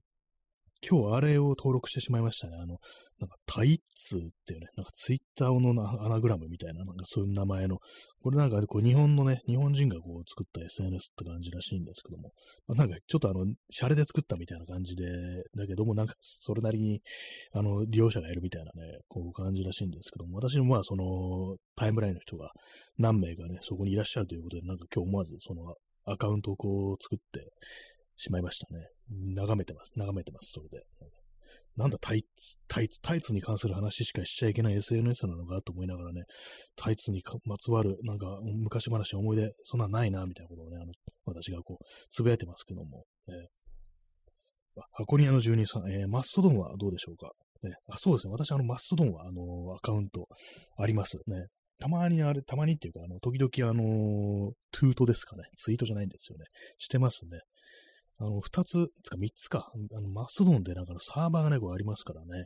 [0.90, 2.58] 今日あれを登録してしまいましたね。
[2.62, 2.78] あの、
[3.20, 7.78] なんかタイツっていうね、なんかツイッターのアナグラムみたいな、なんかそういう名前の、
[8.22, 12.32] これなんかこう日本のね、日本人がこう作った SNS って感じらしいんですけども、
[12.68, 15.06] まあ、なんかちょっとあの、シャレで作ったみたいな感じで、
[15.56, 17.02] だけどもなんかそれなりに、
[17.54, 22.52] あの、利用者がいるみたいなね、こう感じらしいんですけども、私もまあその、タイムラインの人が
[22.98, 27.52] 何名かね、そこにいらっしゃるということで、なんか今日思わずそのアカウントをこう作って、
[28.24, 28.88] しまいましたね。
[29.10, 29.92] 眺めてます。
[29.96, 30.86] 眺めてます、それで。
[31.76, 36.24] なんだタイツ、タイツ、タイツに関する話しかしちゃいけない SNS なのかと思いながらね、
[36.76, 40.94] タイツにまつわる、なんか昔話、思い出、そんなんないな、みたいなことをね、あの、
[41.26, 47.32] 私がこう、つぶやいてますけども、えー、箱庭の住人さん、えー、マストドンはどうでしょうか、
[47.64, 50.28] ね、あそうですね、私、あの、マストドンは、あの、アカウント
[50.78, 51.48] ありますね。
[51.80, 55.44] たまにあれ、たまにっていうか、あの、時々あの、トゥートですかね。
[55.58, 56.46] ツイートじゃないんですよね。
[56.78, 57.40] してますね。
[58.20, 62.46] あの、二つ、つか三つか、あの、マストドンでなんかのサーバーがね、こうありますからね。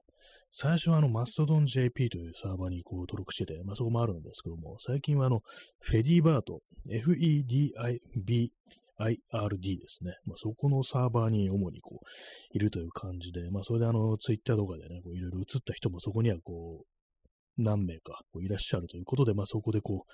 [0.51, 5.41] 最初はあの、マストドン JP というサーバーにこう登録してて、まあそこもあるんですけども、最近はあの、
[5.80, 8.49] フェディバート、FEDIB
[8.99, 10.13] IRD ですね。
[10.25, 12.06] まあ、そこのサーバーに主にこう、
[12.51, 20.06] いるという感じで、まあ、それであの、ツイッターとかでね、こういろいろ映った人もそこにはこう、何名かこういらっしゃるということで、まあ、そこでこ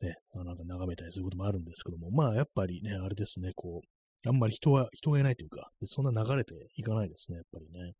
[0.00, 3.86] う、ね、なんか眺めたりすることもあるんですけども、まあ、やっぱりね、あれですね、こう、
[4.26, 7.92] あんまり人は、人がいないというか、そんな流れていかないですね、やっぱりね。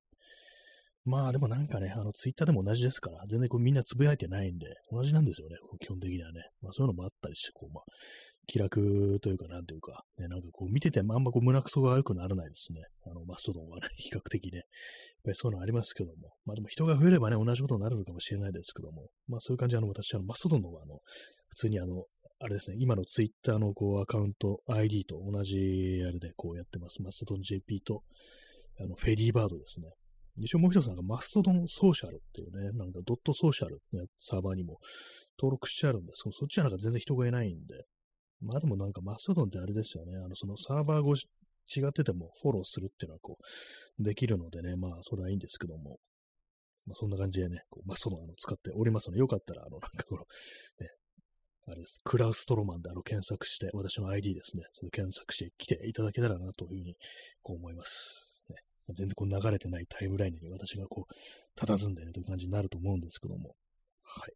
[1.04, 6.42] まあでもなんかね、あのツイッターでも同じですから、全然こうみんなつぶやいてないんで、同じなんですよね、基本的にはね。
[6.62, 7.84] まあそういうのもあったりして、こうまあ、
[8.46, 12.82] 気楽というか、なんというか、ね、なんかこう見ててもあんまこう胸くそが悪くならないですね。
[13.04, 14.58] あのマストドンはね、 比較的ね。
[14.58, 14.66] やっ
[15.24, 16.30] ぱりそういうのありますけども。
[16.44, 19.08] まあでも人が増えればね、同じことになるのかもしれないですけども。
[19.26, 21.00] まあそういう感じで、あの私、あのマストドンの方はあの、
[21.48, 22.04] 普通にあの、
[22.44, 27.00] あれですね、今のツイッターのこうアカウント、ID と同じあれでこうやってます。
[27.00, 28.02] マストドン JP と、
[28.80, 29.92] あの、フェリーバードですね。
[30.38, 34.78] 一応もう一つなんかマストドンソーシャルっていうね、なんかドットソーシャルのサーバーにも
[35.38, 36.24] 登録してあるんです。
[36.24, 37.84] けど、そっちはなんか全然人がいないんで、
[38.40, 41.28] まあでもなんかマストドンってあれですよね、あのそのサーバー越し
[41.78, 45.98] 違っててもフォローするっていうのはこう、できるのでね、まあそれはいいんですけども、
[46.86, 50.22] まあそんな感じでね、こうマストドンあの使っておりますので、よかったらあのなんかこの、
[50.80, 50.88] ね、
[51.72, 52.00] あれです。
[52.04, 54.64] クラウストロマンであの検索して、私の ID ですね。
[54.72, 56.96] それ検索して来ていただけたらなというふうに
[57.42, 58.44] こう思います。
[58.50, 58.56] ね、
[58.88, 63.56] 全然こう流れてないタイムラインに私がこう、佇んでいるという感じになると思うんですけども。
[64.02, 64.34] はい。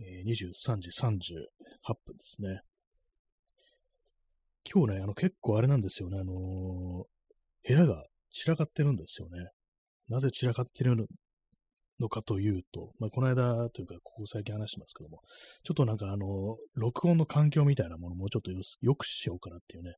[0.00, 2.62] えー、23時38分ですね。
[4.64, 7.06] 今日ね、あの結構あれなんですよね、あのー、部
[7.64, 9.50] 屋が散らかってるんですよね。
[10.08, 10.96] なぜ散らかってる
[12.02, 15.20] のかというと、まあ、この間というか、ここ最近話してますけども、
[15.64, 19.94] ちょっとなんかあの、録音の環境みたいなものもちょっとよくしようかなっていうね、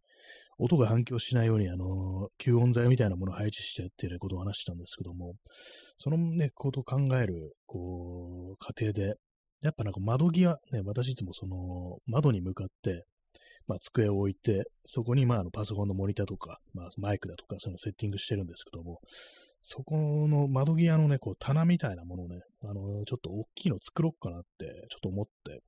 [0.58, 5.34] 音が反響しないように、あの、吸音材みたいなものを配置してっていうことを話したんですけども、
[5.98, 9.16] そのね、ことを考える、こう、過程で、
[9.62, 13.04] やっぱなんか窓際、ね、私いつもその、窓に向かって、
[13.66, 19.00] まあ、机を置いて、そこに、まあ、あのパソコンのモニターとか、まあ、マイクだとか、そういうのセッティングしてるんですけども、
[19.64, 25.62] そこの窓際のね、こう、棚みたいなものをね、あの、ちょっと大きいの作ろうかなって、ちょっと思って、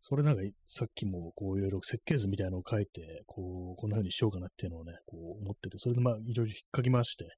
[0.00, 7.28] それなんか、さっきも、こう、いろいろ設計図みたいなのを書いて、こう、こんな風にしようかなっていうのをね、こう、思ってて、それでまあ、いろいろ引っかき回して、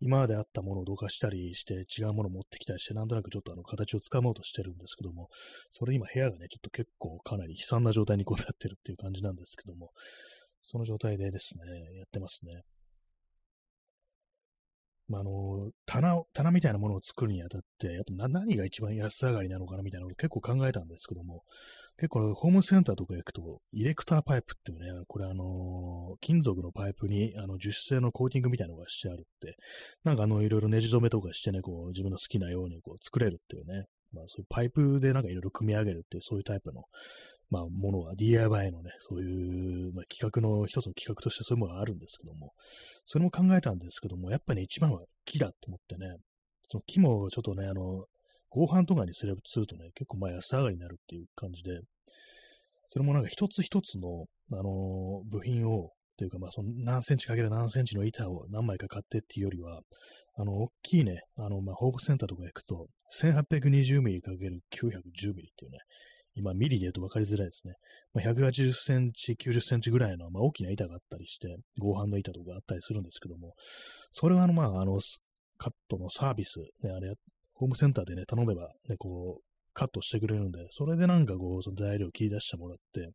[0.00, 5.28] 今まであったものをどかしたりして、違うものを持ってきたりして、なんとなくちょっとあの形をつかもうとしてるんですけども、
[5.70, 9.92] それ今部屋がね、ちょっと結構かなり悲惨な状態にこうなってるっていう感じなんですけども、
[10.60, 11.64] その状態でですね、
[11.96, 12.62] やってますね。
[15.08, 21.42] まあ、の、棚、棚みたいなものを作るにあたって、やっぱ何が一番安上がりなのかなみたいなことを結構考えたんですけども、
[21.98, 29.56] 結構ホームセンターとか行くと、イレクターパイプっていうね、これあの、金属のパイプにあの樹脂製のコーティングみたいなのがしてあるって、
[30.04, 36.84] なんかあの、いろいろネジ止めとかしてね、こう、自分の好きなようにこう作れるっていうね、まあそういうパイプでなんかいろいろ組み上げるっていう、そういうタイプの、
[37.50, 42.52] まあ、ものは DIY のね、そういう、まあ、企画の、一つの企画としてそういうものがあるんですけども、
[43.04, 46.16] それも考えたんですけども、やっぱり、ね、一番は木だと思ってね、
[46.62, 48.06] その木もちょっとね、あの、
[48.50, 51.80] 合板とかにするとね、結構まあ安上がりになるっていう感じで、
[52.88, 59.80] それもなんか一つ一つの、あの部品を、というかまあその何センチかける何センチの板を何枚か買ってっていうよりは、
[60.38, 62.86] あの、大きいね、あの、まあ、ホームセンターとか行くと、
[63.22, 65.78] 1820ミリかける910ミリっていうね、
[66.36, 67.74] 今、ミリで言うと分かりづらいですね。
[68.12, 73.54] まあ、180センチ、90センチぐらいの、まあ、大きな板があったりして、合板の板とかあったりするんですけども、
[74.12, 75.00] それはあの、まあ、あの、
[75.58, 77.14] カットのサービス、ね、あれ、
[77.54, 83.10] ホームセンターでね、頼めば、ね、こう、カットしてくれるんで、それでなんかこう、その材料を切り出してもらって、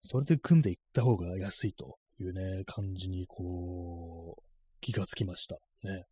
[0.00, 4.42] それで組んでいった方が安いというね、感じにこう、
[4.80, 5.58] 気がつきました。
[5.84, 6.04] ね。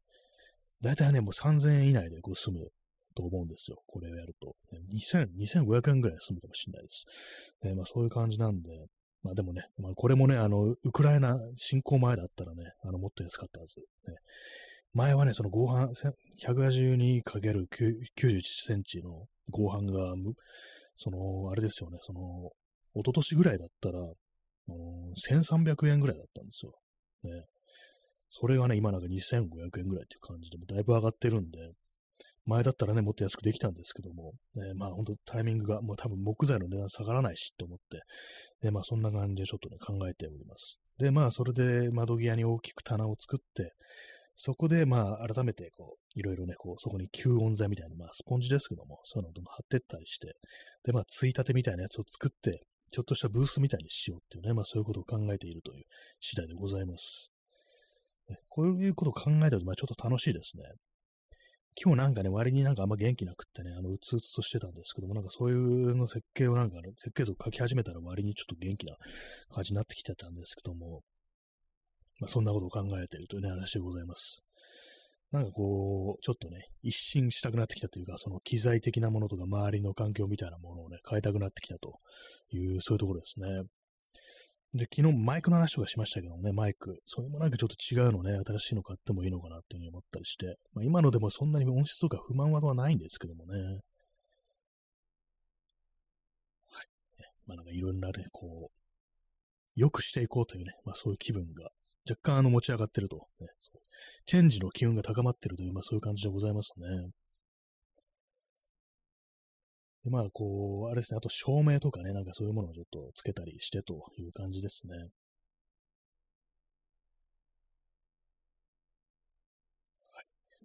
[0.80, 2.68] 大体ね、もう3000円以内でこう済む
[3.20, 3.82] と思うんですよ。
[3.86, 4.54] これをやると。
[4.92, 7.04] 2000、2500円ぐらい済むかもしれないです。
[7.62, 8.70] ね、まあそういう感じなんで、
[9.22, 13.80] まあでもね、まあこれもね、あの、ウクライナ侵攻前だったらね、あの、もっと安かったはず。
[14.08, 14.14] ね、
[14.94, 15.92] 前はね、その合板、
[16.46, 20.14] 182×91 センチの合板が、
[20.96, 22.20] その、あれですよね、その、
[22.94, 24.00] 一昨年ぐらいだったら、
[24.68, 26.74] 1300円ぐらいだったんですよ。
[27.24, 27.44] ね。
[28.30, 31.72] それがね、今なんか2500円ぐらいっていう感じで、だいぶ上がってるんで、
[32.46, 38.02] 前だったらね、もっと安くできたんですけども、ね、まあ本当タイミングが、もう多分木材の値段下がらないしと思って、
[38.62, 40.78] で、まあそんな感じでちょっとね、考えております。
[40.98, 43.72] で、まあそれで窓際に大きく棚を作って、
[44.36, 50.34] そこでまあ改めてこう、いろいろね、こう、そこに吸音材みたいな、まあスポンジですけども、そういうのをどんどん貼ってったりして、
[50.84, 55.84] で、まあついたてみたいなやつを作って、ちょっとしたブースみたいにしようっていうね、まあそういうことを考えているという
[56.20, 57.30] 次第でございます。
[58.48, 60.64] こういうことを考えたと、まあちょっと楽しいですね。
[61.76, 68.96] 今日なんかね、割になんかあんま元気なくってね、あの、うつうつとしてたんですけども、なんかそういうの設計をなんか、設計図を書き始めたら割にちょっと元気な
[69.52, 71.02] 感じになってきてたんですけども、
[72.18, 74.42] まあそんなことを考えているというね、話でございます。
[75.32, 82.00] なんかこう、ちょっとね、一新したくなってきたというか、その機材的なものとか周りの環境みたいなものをね、変えたくなってきたと
[82.50, 83.62] いう、そういうところですね。
[84.72, 87.02] で、昨日マイクの話とかしましたけどね、マイク。
[87.06, 93.58] それもなんかちょっと違うのね、新しいの買ってもいいのかなっていうふうに思ったりして、まあ、今のでもそんなに音質とか不満はないんですけどもね。
[96.68, 96.86] はい。
[97.46, 98.80] まあなんかいろんなね、こう、
[99.74, 101.70] 良くしていこうというね、まあそういう気分が
[102.08, 103.48] 若干あの持ち上がってると、ね、
[104.26, 106.86] チェンジの機運が高まってるという、まあそういう感じでございますね。
[110.04, 114.96] で、まあ、こう、あれですね、あと照明とかね、なんかそういうものをちょっとつけたりしてという感じですね。
[114.96, 115.10] はい。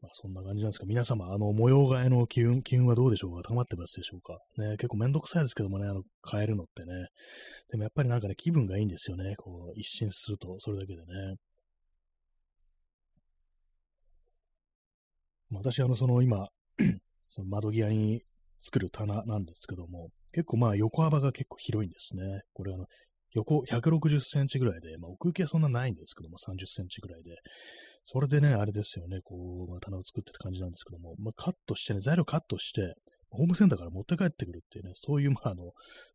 [0.01, 3.43] まあ、そんな感じなんですが、皆様、あの、模様替えの機運、機運はどうでしょうか？
[3.49, 4.39] 高まってますでしょうか？
[4.57, 7.07] ね、結構めんどくさいですけどもね、あの、変えるのってね。
[7.71, 9.35] でもやっぱりなんかね、気分がいいんですよね。
[9.37, 11.35] こう、一新すると、それだけでね。
[15.51, 16.47] 私、あの、その今、
[17.29, 18.23] その窓際に
[18.65, 22.41] 作る棚なんですけども、結構まあ横幅が結構広いんですね。
[22.53, 22.85] これあの、
[23.33, 27.35] 横160センチぐらいで、まあ奥行きはそんなないんですけども、30センチぐらいで。
[28.07, 32.93] それでね、あれですよね、こう、まあ、棚を作ってって感じなんですけども、まあ、カットしてね、材料カットして、
[33.31, 35.71] ホームセンターから持って帰ってくるっていうね、そういう、まあ、あの、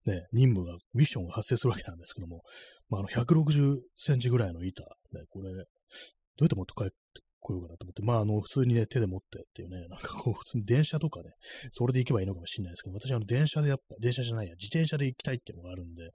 [0.07, 2.43] ね、任務が、ミッションが発生するわけなんですけども、
[2.89, 5.65] まあ、あの、160センチぐらいの板、ね、これ、どう
[6.43, 6.95] やって持って帰って
[7.41, 11.31] こようかなと思って、まあ、あの、普通にね、手で持ってっていうね、なんかこう、 普通に電車とかね、
[11.73, 16.11] それで行けばいいのかもしれないですけど、私、あの、電車でやっぱ、電車じゃないや、自転車で行きたいっていうのがあるんで、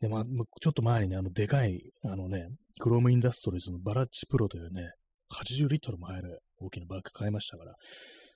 [0.00, 4.92] で、まあ、ちょっと前にね、あの、でかい、あのね、クロームインダストリーズのバラッチプロというね、
[5.32, 7.74] 80リットルも入る大きなバッグ買いましたから、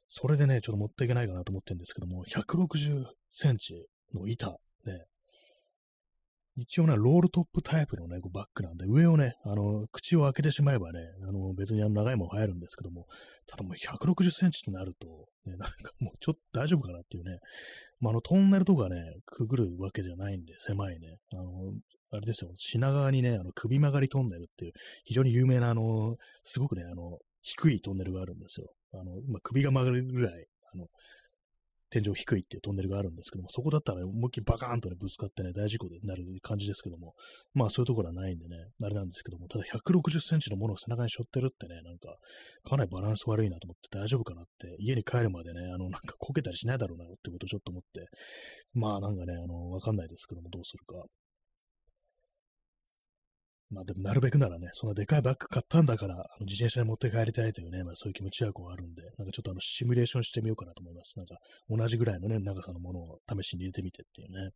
[0.09, 4.51] それでね、ちょっと持っていけないかなと思ってるんですけども、160センチの板、
[4.85, 5.05] ね、
[6.57, 13.07] 一応ね、ロールトップタイプのね、こうバッグなんで、上をね、あの、口を開けてしまえばね、あの、別にあの長いもの入るんですけども、
[13.47, 15.07] ただもう160センチとなると、
[15.47, 17.39] ね、なんかもうちょっと大丈夫かなっていうね、
[18.01, 21.73] まあ、あの、トンネルとかね、くぐるわけじゃないんで、狭いね、あの、
[22.11, 24.73] あれですよ、品川にね、あの、首曲がりトンネルっていう、
[25.05, 28.69] 非常に有名な、あの、すごくね、あの、低いトンネルがあるんですよ。
[28.93, 30.87] あの、まあ、首が曲がるぐらい、あの、
[31.93, 37.13] 天井低いっていうトンネルがあるんですけども、そこだったら、ね、思いっきりバカーンとね、ぶつかってね、大事故になる感じですけども、
[37.53, 42.17] まあそういうところはないんでね、あれなんですけども、ただ160センチのものを背中に背負ってるってね、なんか、
[42.65, 48.07] かなりバランス悪いなと思って大丈夫かなって、家に帰るまでね、あの、なんかこけたりしないだろうなってことをちょっと思って、
[48.73, 51.05] まあなんかね、あの、わかんないですけども、どうするか。
[53.73, 61.17] まあでもなるべくならね、そんなでかいバッグ買ったんだから、あの自転車に持って帰りたいというね、まあそういう気持ちはこうあるんで、なんかちょっとあのシミュレーションしてみようかなと思います。
[61.17, 61.37] なんか
[61.69, 64.51] 同じぐらいのね、長さのものを試しに入れてみてっていうね。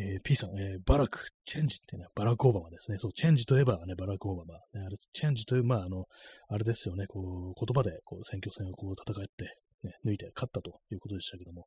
[0.00, 2.98] えー、P さん、えー、バラク、チェンジってね、バラクオーバマですね。
[2.98, 4.54] そう、チェンジといえばね、バラクオーバマ。
[4.80, 6.04] ね、あれ、チェンジという、まあ、あの、
[6.48, 11.66] あれですよね、こう、言葉で、こう、選挙戦をこう、戦って、ね、抜いて勝ったということでしたけども、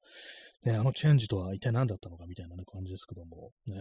[0.64, 3.76] ね、あのチェンジとは一体何だったのかみたいな、ね、感じですけども、ね、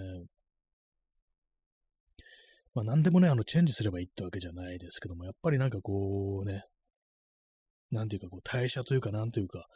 [2.75, 6.63] まあ何でもね、あの、チェンジすればいいってわけじゃないですけども、やっぱりなんかこうね、
[7.91, 9.67] なんていうか、こう、代謝というか、なんというか、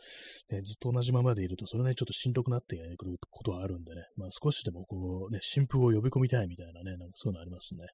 [0.48, 7.86] ね、ずっと同じままでいると、それね、ちょっとしんどくなってくることはあるんでね、まあ少しでもこう、ね、新風を呼び込みたいみたいなね、なんかそういうのありますね。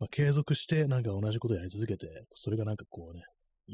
[0.00, 3.22] まあ継続して、なんか同じことやり続けて、それがなんかこうね、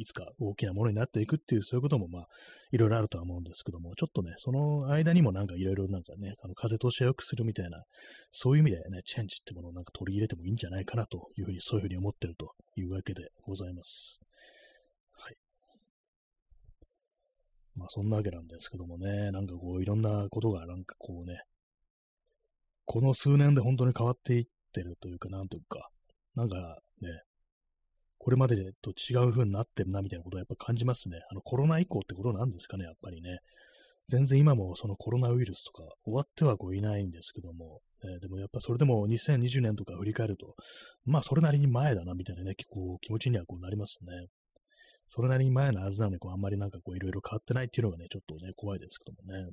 [0.00, 2.28] いつか大きなものになっていくっていう、そういうこともまあ、
[2.72, 7.82] いろいろあるとは思うんですけども、ちょっとね、その間にもなんかいろいろなんかね、あの風通しを良くするみたいな、
[8.32, 14.20] そういう意味でね、チェンジってものをなんか取り入れてもいいんじゃないかなというふうに、そういうふうに思ってるというわけでございます。
[15.12, 15.36] はい。
[17.74, 21.40] まあそんなわけなんですけどもね、なんかこういろんなことがなんかこうね、
[22.86, 25.90] この数年で本当に変わっていってるというか、なんというか、
[26.34, 27.08] なんかね、
[28.26, 31.20] これまでと違う風になってるなみたいなことをやっぱ感じますね。
[31.30, 33.38] あのコロナ以降ってことなんですかね、やっぱりね。
[34.08, 40.56] 全然今もそのコロナウイルスとか終わってはこういないんですけども、えー、でもやっぱそれでも2020年とか振り返ると、
[41.04, 44.26] まあそれなりに前だなみたいなね、こう気持ちにはこうなりますね。
[45.06, 49.52] それなりに前のはずなのに、こうあんまりなんかこういろいろ変わってないっていうのがね、ちょっとね、怖いですけどもね。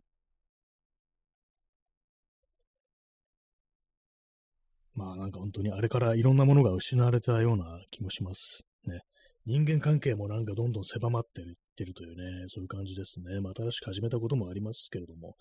[4.95, 8.63] まあなんか本当にあれからいろんなものが失われたような気もします。
[8.85, 9.01] ね。
[9.45, 13.41] 人間関係もなんかどんどん狭まっていってるというね、そういう感じですね。
[13.41, 15.35] まあ新しく始めたこともありますけれども、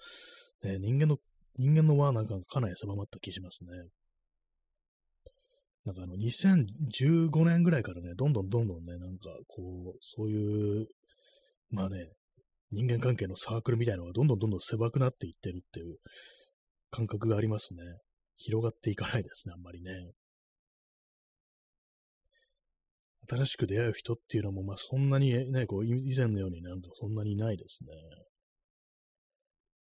[0.65, 1.19] ね、人間の、
[1.59, 3.71] 人間の輪なんかかなり狭まった気しますね。
[5.85, 10.87] なんかあの、2015年ぐらいからね、どんどんどんどんね、なんかこう、そういう、
[11.71, 12.13] まあね、
[12.71, 15.97] 人間関係のサークルみたいなのがどんどんどんどん狭くなっていってるっていう
[16.91, 17.83] 感覚がありますね。
[18.43, 19.91] 広がっていかないですね、あんまりね。
[23.29, 27.91] 新しく出会う人っていうのも、まあそんなにね、こう、以前のようになんかそんなにないですね。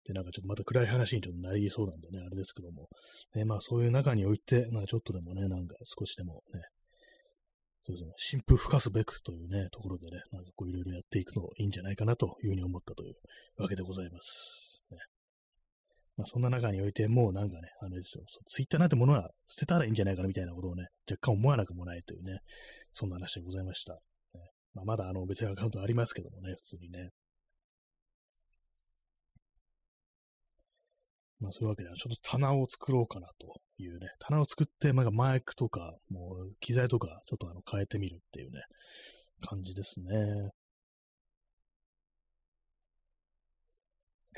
[0.06, 2.88] で、なんかちょっとまた暗い話にちょっとなりそうなんでね、あれですけども。
[3.36, 6.62] ね、まあそういう中において、まあちょっとでもね、なんか少しでもね、
[7.84, 13.16] そうですね、新風吹かすべくというね、ところでね、なんかこういろいろやっていくのいいんじゃないかなというふうに思ったという
[13.62, 14.67] わけでございます。
[16.18, 22.40] まあ、そんな中において、もうなんかね、あれですよ、ツイッターなんてものは捨てたらいいんじゃないかなみたいなことをね、若干思わなくもないというね、
[22.92, 23.94] そんな話でございました。
[23.94, 24.00] ね
[24.74, 27.12] まあ、まだあの別にアカウントありますけどもね、普通にね。
[31.40, 38.62] まあそういうわけで、ちょっと棚を作ろうかなというね、棚を作って、まあマイクとか、もう機材とか、ちょっとあの変えてみるっていうね、
[39.42, 40.50] 感じですね。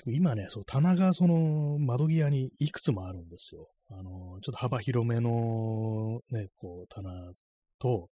[0.07, 3.67] 今ね、そう、棚がその窓際にいくつもあるんですよ。
[3.91, 7.31] あの、ちょっと幅広めのね、こう、棚
[7.79, 8.09] と、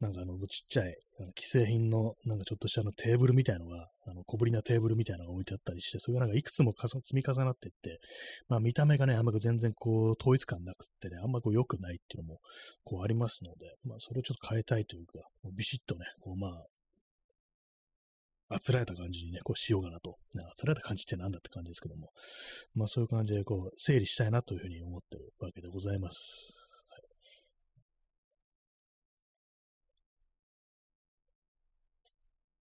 [0.00, 8.00] なんかあの、ちっちゃい、あの既製品の、なんかちょっとしたのテーブルみたいのが、あの、小ぶりなテーブルみたいなのが置いてあったりして、それがなんかいくつも積み重なっていって、
[8.48, 12.40] まあ見た目がね、あんま全然こう、統一感なくってね、あんまこう良くないっていうのも、
[12.82, 15.20] こうありますので、まあそれをちょっと変えたいというか、
[15.56, 16.66] ビシッとね、こうまあ、
[18.54, 20.16] あつらえた感じにね、こうしようかなと。
[20.38, 22.10] あつらえた感じってなんだって感じですけども。
[22.74, 26.52] まあそういう感じでこう整理したいなというふうに思ってるわけでございます。
[26.88, 26.96] は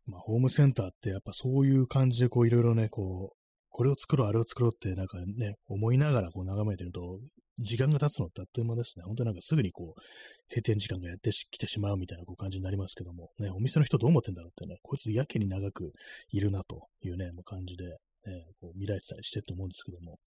[0.10, 3.36] い、まあホームセンターってやっぱそういう感じでこういろいろね、こう
[3.70, 7.20] これを作ろう、あれを作ろうって、なんかね、思いながらこう眺めてると、
[7.60, 9.04] 時間が経つのってあっという間ですね。
[9.06, 10.02] 本当になんかすぐにこう、
[10.50, 15.92] 閉店時間がやってきてしまうみたいなこう感じになりますけども、ね、お店の人どう思ってんだろうってね、こいつやけに長く
[16.30, 20.18] いるなというね、もう感じで、ね、こう見られてたりしてると思うんですけども、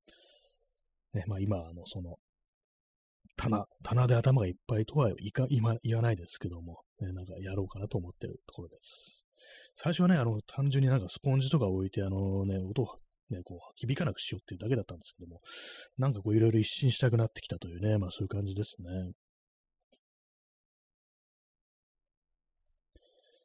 [1.14, 2.16] ね、まあ今、あの、その、
[3.36, 9.26] 棚、棚で頭がいっぱいとはいか、今、言わないですけども、ね、なんかやろうかなと思ってるところです。
[9.74, 12.98] 最初はね、あの、単純になんかスポンジとか置いて、あのね、音を
[13.30, 15.40] ね、こう、響かなくしようっていうだけだったんですけども、
[15.98, 19.12] なんかこう、いろいろ一新したくなってきたというね、まあそういう感じですね。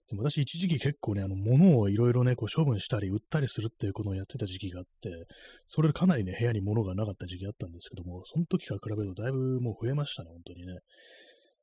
[0.10, 5.28] でも私一時期結構ね、あの、物をいろいろね、こう処分したり売ったりするっていうことをやってた時期があって、
[5.68, 10.80] それでかなりね、部屋に物がなかった時期あったんですけども、その時から比べるとだいぶもう増えましたね、本当にね。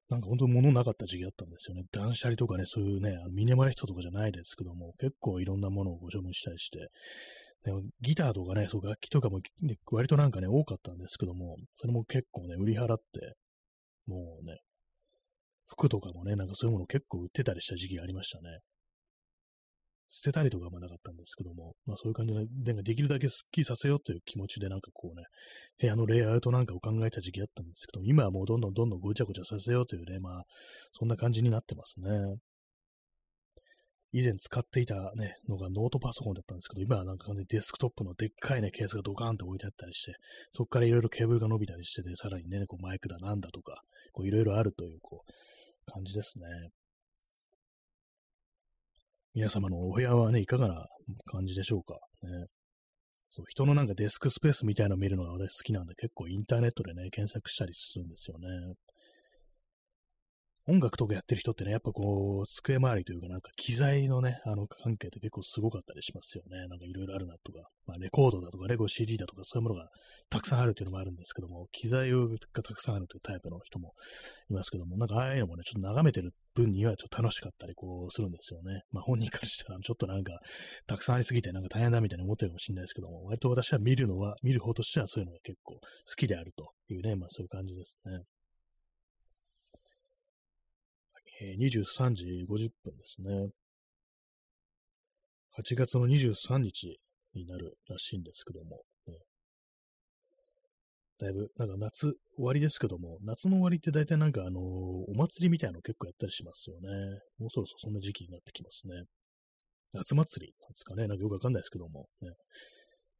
[0.09, 1.83] なんか本当に物なかった時期あったんですよね。
[1.91, 6.91] 断捨離とかね、そういうね、ミニマリストとかじゃないですけども、結構いろんなものをご処分したりして、
[8.01, 13.35] ギターとかね、そう楽器とかも、ね割となんかね、多かったんですけども、それも結構ね、売り払って、
[14.07, 14.61] もうね、
[15.67, 18.61] 服とかもね、なんかそういうもの結構売ってたりした時期がありましたね。
[20.09, 22.33] 捨てたりとかもなかったんですけども、まあそういう感じ
[22.65, 25.25] で、できるだけスッキリさせようという気持ちでなんかこうね、
[25.81, 30.43] 部屋のレイアウトなんかを考えた時期あったんですけど、今はもうどんどんどんどんごちゃごちゃさせようというね、まあ、
[30.93, 32.09] そんな感じになってますね。
[34.13, 40.15] 以前使っていたね、のがノートパソコンだったんですけど、今はなんか完全にデスクトップのでっかいね、ケースがドカーンと置いてあったりして、
[40.53, 43.81] そこからいろいろケーブルが伸びたりしてて、さらにね、こうマイクだなんだとか、
[44.13, 46.47] こういろいろあるという、こう、感じですね。
[49.35, 50.87] 皆様のお部屋はね、いかがな
[51.27, 51.99] 感じでしょうか？
[52.23, 52.47] ね、
[53.29, 58.49] そう、人のなんかデスクスペースみたいなのを見るのが私好きなんで、結構インターネットでね、検索したりするんですよね。
[60.69, 66.67] 音楽とかやってる人ってね、やっぱこう、机周りというかなんか機材のね、あの関係って結構すごかったりしますよね。
[66.67, 69.89] なんかいろいろあるなとか、まあレコードだとかレゴ CD だとかそういうものが
[70.29, 72.17] たくさんあるというのもあるんですけども、機材が
[72.65, 73.93] たくさんあるというタイプの人も
[74.51, 78.83] いますけども、なんかああいうのもね、ちょっと眺めてる分にはちょっと楽しかったりこうするんですよね。
[78.91, 80.41] まあ本人からしたらちょっとなんか
[80.89, 85.81] たくさんありすぎてなんか大変だみたいに思ってるかもしれないですけども、割と私は見るのは、見る方としてはそういうのが結構好
[86.17, 88.23] きであるというね、まあそういう感じですね。
[91.41, 93.51] え、23時50分ですね。
[95.59, 96.99] 8月の23日
[97.35, 99.15] になるらしいんですけども、ね、
[101.19, 106.89] だいぶ、なんか夏終わりですけども、夏の終わりって大体なんかあのー、お祭りみたいなの結構やったりしますよね。
[107.39, 109.05] もうそろそろそんな時期になってきますね。
[109.93, 111.07] 夏祭りなんですかね。
[111.07, 112.31] なんかよくわかんないですけども、ね。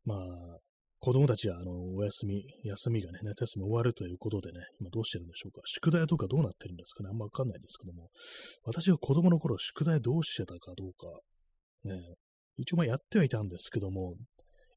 [0.05, 0.59] まあ、
[0.99, 5.61] 子供たちは、あの、お休み、休みがね、夏休み終わるということでね、今どうしてるんでしょうか。
[5.67, 7.11] 宿題とかどうなってるんですかね。
[7.11, 8.09] あんまわかんないですけども。
[8.65, 11.07] 私が子供の頃、宿題どうしてたかどうか、
[11.85, 12.01] ね、
[12.57, 14.17] 一応まあやってはいたんですけども、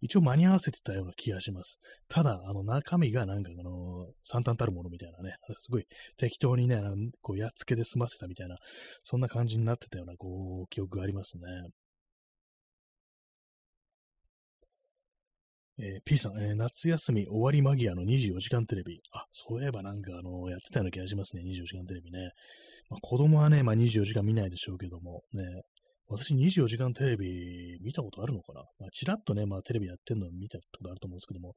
[0.01, 1.79] 一応間に合わせてたような気がします。
[2.07, 5.85] ただ、あの、中身がなんかあの、惨憺たるものみたいなね、すごい
[6.17, 6.81] 適当にね、
[7.21, 8.57] こう、やっつけで済ませたみたいな、
[9.03, 11.43] そんな感じになってたような、こう、記憶がありますね。
[15.81, 18.99] えー、P さん、えー、夏休み終わり間際の24時間テレビ。
[19.13, 22.31] あ、そういえばなんかあの、やってたような気がしますね、24時間テレビね。
[22.89, 25.43] まあ、子供はね、まあ、24時間見ないでしょうけども、ね、
[26.09, 28.61] 私24時間テレビ見たことあるのかな？
[28.79, 31.53] まあ、ちらっとね、まあテレビやってるの見たことあると思うんですけども、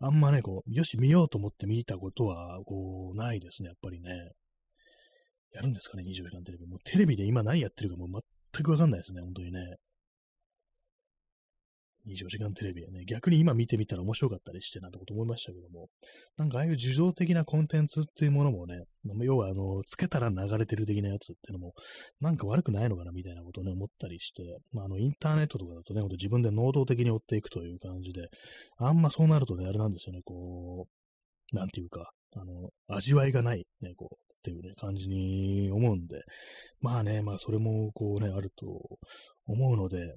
[0.00, 4.10] あんまね、こう、よし見ようと思って見たことは、こう、ないですね、やっぱりね。
[5.54, 6.66] やるんですかね、24時間テレビ。
[6.66, 8.08] もうテレビで今何やってるかもう
[8.52, 9.60] 全くわかんないですね、本当にね。
[12.06, 15.88] 24時間テレビはね、逆に今見てみたら面白かったりしてなんてこと思いましたけども、
[16.36, 18.82] なんかああいう受動的なコンテンツっていうものもね、
[19.20, 21.74] 要はあの、つけたら流れてる的なやつっていうのも、
[22.20, 24.42] なんか悪くないのかなみたいなことをね、思ったりして、
[24.72, 28.28] まあ、あの、インターネットとかだとね、ほんと自分で能動的に追っていくという感じで、
[28.78, 30.86] あんまそうなるとね、あれなんですよね、こ
[31.52, 36.22] う、なんていうか、あの、味わいがない、ね、こう、っていうね、感じに思うんで、
[36.80, 38.66] まあね、まあそれもこうね、あると
[39.46, 40.14] 思うので、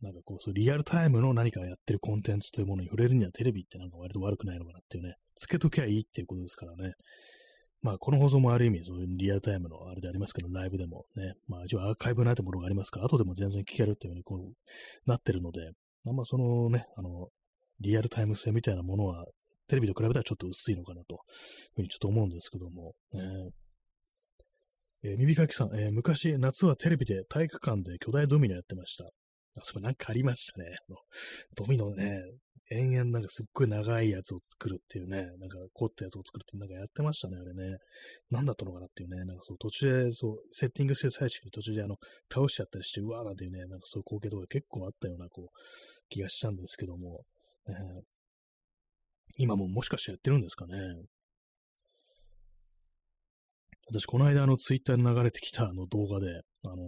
[0.00, 6.94] なんかこう、そうリアルタイムの何かやってるコンテンツというものに触れるにはテレビってなんか割と悪くないのかなっていうね、つけときゃいいっていうことですからね。
[7.80, 15.70] まあ、この放送もある意味、そういうリアルタイムのあれでありますけど、ライブでもね、まあ、一応アーカイブないものがありますから、後でも全然聞けるっていうふうにこう、なってるので、
[16.04, 17.28] まあ、そのね、あの、
[17.80, 19.26] リアルタイム性みたいなものは、
[19.68, 21.18] テレビと比べたらちょっと薄いのかなという
[21.76, 23.22] ふうにちょっと思うんですけども、ね、
[25.04, 29.10] えー、耳かきさん、えー、昔夏はテレビで体育館で巨大ドミノやってました。
[29.58, 30.76] あ、それなんかありましたね。
[31.54, 32.22] ドミノね、
[32.70, 37.78] 延々なんかすっごい長いやつを作るっていうね、なんか凝ったやつを作るってなんかやってましたね、あれね。
[38.30, 41.96] 何だったのかなっていうね、なんかそう途中でそう、セッティングしてる最中に途中であの、
[42.32, 45.58] 倒しちゃったりして、うわーなんていうね、なんかそういう光景とか結構あったような、こう、
[46.10, 47.24] 気がしたんですけども、
[47.68, 47.74] えー、
[49.38, 50.74] 今ももしかしてやってるんですかね。
[53.90, 56.78] 私、この間、あの、ツイッターに流れてきたあの動画で、あのー、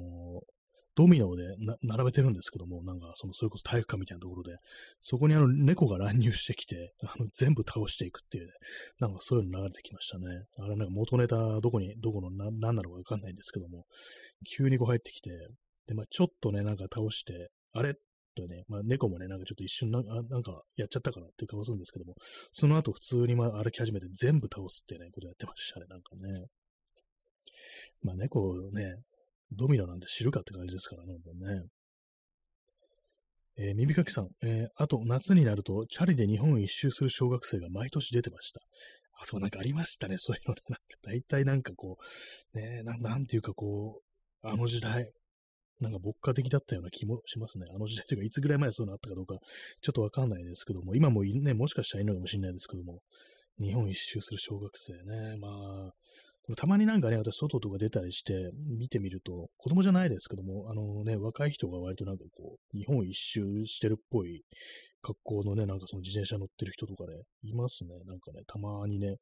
[1.01, 4.59] ドミノで並べてるんですけども、なんか、その、それこそ体育館みたいなところで、
[5.01, 8.53] そこにあの、猫が乱入してきて、あの、全部倒していくっていうね、
[8.99, 10.27] なんかそういうの流れてきましたね。
[10.59, 13.87] あれなんか元ネタ、どこに、どこの、な、なんなのかわかんないんですけども、
[14.57, 15.31] 急にこう入ってきて、
[15.87, 17.95] で、まあちょっとね、なんか倒して、あれ？
[18.37, 22.15] とね、まあ猫もね、なんかちょっと一瞬ななんかやっちゃったかなっていう顔するんですけども、
[22.53, 26.47] その後普通にまあ歩き始めて全部倒すってね、ことやってましたね、なんかね。
[28.03, 28.95] まあ猫ね、
[29.53, 31.67] ドミノなんて知るかって感じですからね、本当にね。
[33.59, 38.61] えー、耳かきさん、えー、あと夏になるとチャリで日本一周する小学生が毎年出てました。
[39.21, 40.61] あ、そう、なんかありましたね、そういうのね。
[40.69, 41.99] なんか大体なんかこ
[42.55, 45.13] う、ねな、なんていうかこう、あの時代、
[45.81, 47.67] なんか牧歌的だったような気もしますね。
[47.75, 49.37] あの時代というか、いつぐらい前そういうのあったかどうか、
[49.83, 53.01] ちょっとわかんないですけども、今もね、もしかしたらいるのかもしれないですけども、
[53.59, 55.93] 日本一周する小学生ね、まあ、
[56.57, 64.43] たまになんかね、私、外とか出たりして、見てみると、子供じゃないですけども、あのね、若い人が割となんかこう、日本一周してるっぽい
[65.03, 67.91] 格好のね、なんかその自転車乗ってる人とかね、いますね。
[68.07, 69.17] なんかね、たまにね、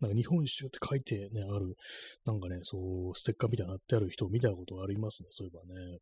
[0.00, 1.74] なんか日本一周って書いてね、ある、
[2.24, 5.98] なんかね、そう、ステッカーみたいなのってある人を見たことがありますね、そういえばね。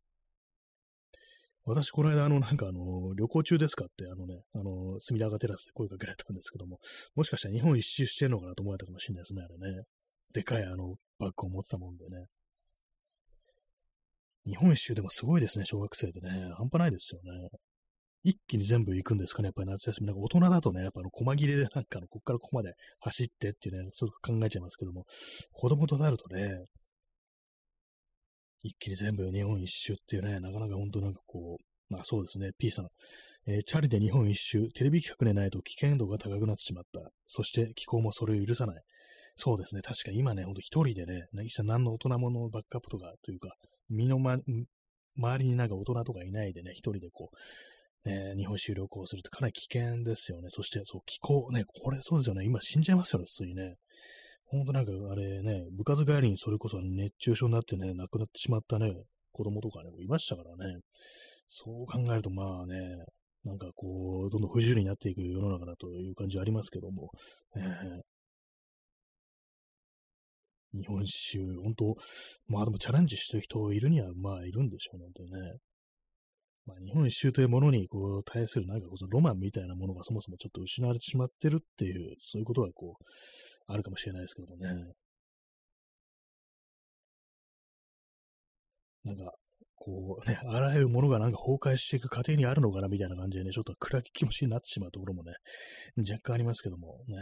[1.69, 6.79] 私、この間、あの、なんかあの、旅行中ですかって、あのね、あの、隅田川テラスで声かけられたんですけども、
[7.13, 9.83] もしかしたら日本一周してるのかなと思われたかもしれないですね、あれね。
[10.33, 12.27] でかいあの、バッグを持ってたもんでね。
[14.45, 16.29] 日本一周でもすごいですね、小学生でね。
[16.55, 17.49] 半端ないですよね。
[18.23, 20.07] 一気に全部行くんですかね、やっぱり夏休み。
[20.07, 25.03] なんか大人だとね、やっぱあの、細切れでなんかの、こっからここまで走ってっていうね、すごく考えちゃいますけども、
[25.51, 26.63] 子供となるとね、
[28.61, 32.87] 一気に全部日本一周っていうね、なかなか本当なんかこう、まあそうですね、P さん。
[33.49, 36.99] えー、チャリで日本一周、テレビ企画でないと危険度が高くなってしまった。
[37.27, 38.83] そして気候もそれを許さない。
[39.37, 43.55] そうですね、確かに今ね、ほんと一人でね、一切何の大人ものバックアップとかというか、
[43.89, 44.37] 身の、ま、
[45.15, 47.29] 周りになんか大人とかいないでね、一人でこ
[48.05, 50.49] う、ね、日本周旅行するってかなり危険ですよね。
[50.49, 53.75] そして、そう、気候、ね、これそうですよね、今死んじゃいますよね、普通にね。
[54.49, 58.93] ほんとなんかあれね、部活帰りにそれこそ熱中症になってね、亡くなってしまったね、
[59.33, 60.79] 子供とかね、いましたからね。
[61.47, 62.75] そう考えるとまあね、
[63.43, 67.09] なんかこう、どんどん不自由になっていく世の中だという感じはありますけども、
[67.55, 68.01] えー、
[70.79, 71.95] 日本酒、本当
[72.47, 75.57] まあでもチャレンジしてる人いるにはまあいるんでしょうね、本当にね。
[76.65, 83.03] まあ、日本一周というものにこう対するなんかこそロマンみたいなものがそもそもちょっと失われてしまってるっていう、そういうことがこう、
[83.67, 84.93] あるかもしれないですけどもね。
[89.03, 89.33] なんか、
[89.75, 95.33] こうね、あらゆるものがなんか崩壊していく過程にあるのかなみたいな感じでね、ちょっと暗い気持ちになってしまうところもね、
[95.97, 97.15] 若干ありますけどもね。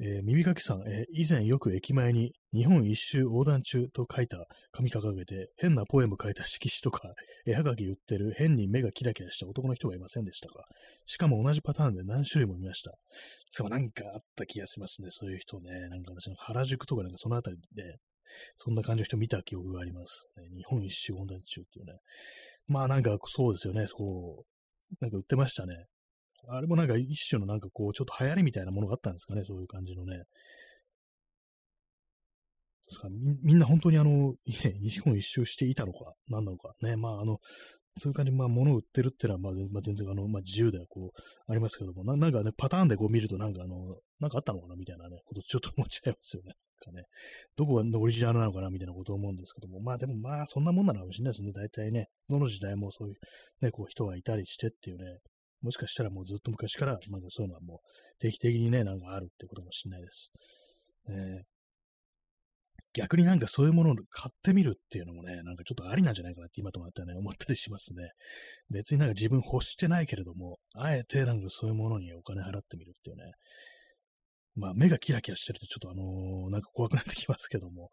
[0.00, 7.14] えー、耳かきさん、えー、以前よく駅前に日本一周横断中と書いた紙掲げて変なポエム書いた色紙とか
[7.46, 10.66] 絵はがき売ってる変に目がキラキラした男の人がいませんでしたか
[11.06, 12.92] しかも同じパターンで何種類も見ました。
[13.48, 15.08] そう、なんかあった気がしますね。
[15.10, 15.88] そういう人ね。
[15.88, 17.98] なんか私の原宿とかなんかそのあたりで、
[18.56, 20.28] そんな感じの人見た記憶があります。
[20.36, 21.98] ね、日本一周横断中っていうね。
[22.66, 23.86] まあなんかそうですよね。
[23.86, 25.86] そう、なんか売ってましたね。
[26.48, 30.16] あれもなんか一種のなんかこう、ちょっと流行りみたいなものがあったんですかね、そういう感じのね。
[30.16, 30.24] で
[32.90, 37.38] すかみみんな本当にあの、ね、日本一周していたのか、何なのか、ね、まああの、
[37.96, 43.76] そういう感じで、まあ、物を売ってるってのは、まあ、全然、あの、まあ、自由では、こう、ありますけどもな、なんかね、パターンでこう見ると、なんかあの、
[44.18, 46.54] なんかあったのかなみたいなね、ことちょっと思っちゃいますよね。
[46.84, 47.06] なんかね。
[47.56, 51.52] どこがオリジナルなのかなみたいなことを思うんですけども、まあでもまあ、そんなもんなのかもしれないですね。
[51.52, 53.14] 大体ね、どの時代もそういう、
[53.64, 55.20] ね、こう、人がいたりしてっていうね、
[55.64, 57.78] もしかしたらもうずっと昔から、なんかそういうのはもう
[58.20, 60.30] 定期的にね、なんかあるってことかもしれないです。
[61.08, 61.40] え
[62.92, 68.10] 逆になんかそういうものを買ってみるっていうのもね、なんかちょっとありなんじゃないかなって今となってはね、思ったりしますね。
[68.70, 73.32] 別になんか自分欲してないけれども、あえてなんかそういうものにお金払ってみるっていうね、
[74.56, 77.90] まあ、目がキラキラしてるとちょっとあのー、なんか怖くなってきますけども、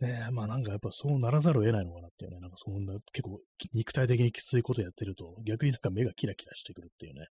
[0.00, 3.40] ねまあなんかやっぱそうならざるを得ないのかなっていうね、なんかそんな結構
[3.74, 7.26] 肉体的にきついことやってると、逆になんか目がキラキラしてくるっていうね、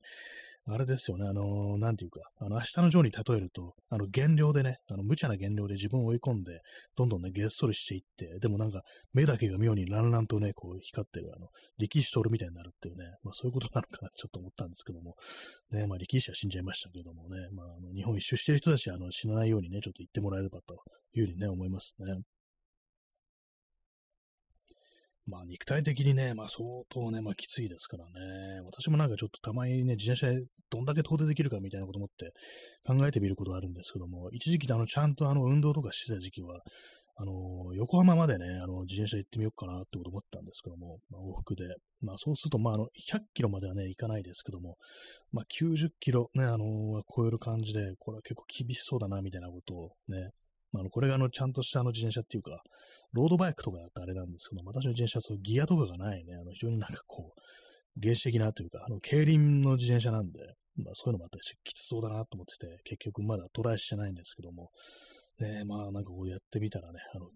[0.66, 6.60] あれですよね、あのー、なんていうか、あの、明日のジョーに例えると、あの、減量でね、あの、無茶な減量で自分を追い込んで、
[6.96, 8.80] どんどんね、げっそりしていって、でもなんか、
[9.12, 15.16] 目だけが妙にランランとね、こう、光ってる、あの、力士取るみたいになるっていうね、まあそういうことなのかな、ちょっと思ったんですけども、
[15.70, 20.80] ね、まあ力士は死んじゃいましたけどもね、まあ、の日本一周してる人たちは、あの、死なないようにね、ちょっと言ってもらえればと
[21.12, 22.14] いうふうにね、思いますね。
[25.26, 28.60] まあ肉体的にね、まあ相当ね、まあきついですからね。
[28.64, 32.32] 私もなんかちょっとたまにね、自転車でどんだけ遠出できるかみたいなこと思って
[32.86, 36.60] 考えてみることがあるんですけども、一時期あのちゃんとあの運動とかしてた時期は、
[37.16, 41.62] あの、横浜までね、あの、自転車行ってみようかなってこと思ったんですけども、まあ、往復で。
[42.00, 44.76] まあ、そうすると、まあ、あの、100キロまではね、行かないですけども、
[45.30, 50.30] まあ、90キロね、あの、超える感じで、これは結構厳しそうだな、みたいなことをね、
[50.80, 52.62] あ、の、これがあの、ちゃんとしたあの自転車っていうか、
[53.12, 57.40] ロードバイクとかだったらあれなんですけど、私の自転車はそうギアとかがないね、あの、非常になんかこう、
[58.02, 60.40] 原始的なというか、あの、競輪の自転車なんで、
[60.76, 64.70] まあ、そういうのもあったりして、きつそうだなと思ってて、結局まだトライしてないんですけども、
[65.38, 67.26] ね、まあなんかこうやってみたらね、あの、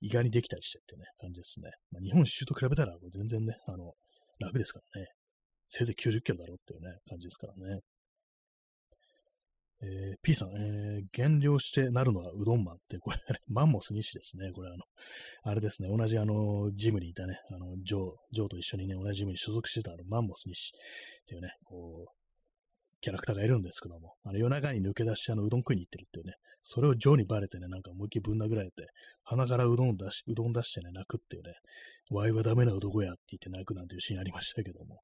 [0.00, 1.70] 意外にできたりしてってね、感じですね。
[1.90, 3.94] まあ、日本一周と比べたら全然ね、あの、
[4.38, 5.08] 楽ですからね。
[5.68, 7.80] せいぜい90キロだろうっていうね、感じですからね。
[9.82, 13.18] えー、P さん、えー、減量してなるのはうどんマンって、これ、
[13.48, 14.52] マンモス西ですね。
[14.52, 14.84] これ、あの、
[15.42, 20.72] あれですね、同じあの、ジムにいたね、あの、ジョー、ジョーと一緒にね、同じジムに所属してたあの、マンモス西
[21.22, 22.23] っていうね、こう、
[23.04, 26.32] キャラクターがいるんですけども、あの夜中に抜け出してあのうどん食いに行ってるっていうね、
[26.62, 28.86] それをジョーにバレてね、なんか思いっきりぶん殴られて、
[29.24, 31.52] 鼻からうどん出し、うどん出してね、泣くっていうね、
[32.08, 35.00] ワイはダメな男やって言って泣くなんていうシーンありましたけども、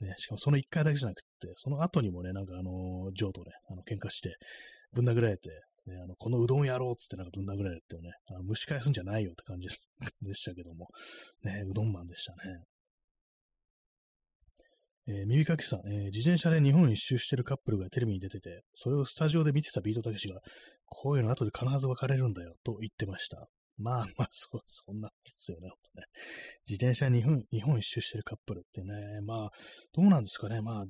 [0.00, 4.36] ね、しかもその一回だけじゃなくって、その後にもね、なんかあの、ジョーとね、あの喧嘩して、
[4.92, 5.50] ぶん殴られて、
[5.86, 9.66] ね、あの、このうどんやろうっつってなんかぶん殴られるっていうね、あの蒸し返すんじゃないよって感じ
[10.22, 10.86] でしたけども、
[11.42, 12.62] ね、うどんマンでしたね。
[15.06, 20.40] えー、耳かきさん、えー、自転車で日本一周してるカップルがテレビに出てて、それをスタジオで見てたビートたけしが、
[20.86, 23.48] こういうの後で必ず別れるんだよ、と言ってました。
[23.78, 26.04] まあまあ、そう、そんなんですよね、ほんとね。
[26.68, 29.50] 自転車日本、日本一周してるカップルってね、まあ、
[29.94, 30.84] どうなんですかね、まあ、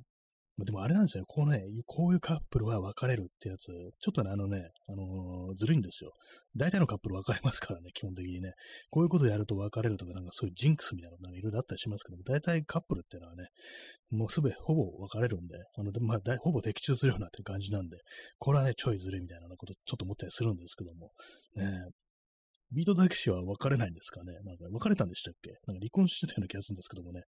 [0.64, 1.24] でもあれなんですよ。
[1.26, 3.66] こうね、こういうカップルは別れるってやつ、
[4.00, 6.12] ちょっとね、あのね、あのー、ずるいんですよ。
[6.56, 8.52] 大体のカップル別れますからね、基本的にね。
[8.90, 13.48] こういうことやると別れるとか、なんかそういうジンクスみたいなのなんかいろいろあったりしますけども、大体カップルっていうのはね、
[14.10, 17.98] もうすべほぼ別れるんで、あの、まあ、ほぼ的中するようなって感じなんで、
[18.38, 21.12] これはね、ちょいずるいみたいなことちょっと思ったりするんですけども、
[21.56, 21.90] ね、
[22.72, 24.32] ビートたけしは別れないんですかね？
[24.44, 25.50] なんか別れたんでしたっけ？
[25.66, 27.22] なんか離婚してたような気がするんですけどもね。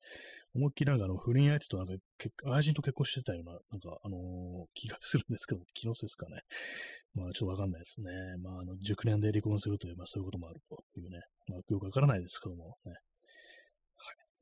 [0.54, 1.94] 思いっきりなんかあの不倫相手となんか
[2.54, 4.20] 愛人と結婚してたような、なんかあのー、
[4.74, 6.42] 気がするんですけど、気のせいですかね？
[7.14, 8.10] まあちょっとわかんないですね。
[8.42, 11.20] まああの、熟年で離婚するという、まあそういうこともあるというね。
[11.48, 12.92] まあよくわからないですけどもね。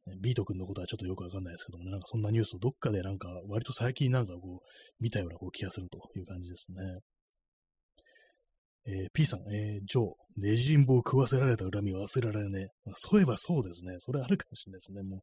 [0.06, 0.18] はい。
[0.20, 6.82] ビート君のことはちょっとよくわかんないですけどもね、なんかそんなニュースをどっかでなんか割と最近なんかこう見たようなこう気がするという感じですね。
[8.86, 12.90] えー、P さん、えー、ジョー、ネジンボを食わせられた恨み忘れられねえ。
[12.94, 13.96] そういえばそうですね。
[13.98, 15.02] それあるかもしれないですね。
[15.02, 15.20] もう、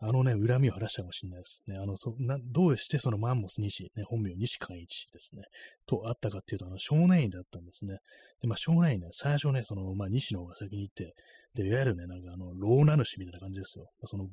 [0.00, 1.74] あのね、恨みを晴らしたかもしれないですね。
[1.78, 5.42] あの、そなどうしてそのマンモス西、ね、本名西寛一ですね、
[5.86, 7.98] とあったかっていうと、あの、少年院だったんですね。
[8.40, 11.14] で、まあ、少年院ね、最初ね、その、まあ、西の方が先に行って、
[11.54, 13.84] で、いわゆるね、なんかあの、老名主みたいな感じですよ。
[14.00, 14.28] まあ、その、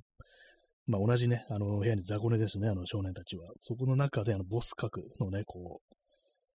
[0.87, 3.51] まあ、同じね、あの、部屋に雑魚寝ですね、あの少年たちは。
[3.59, 5.95] そこの中で、あの、ボス格のね、こう、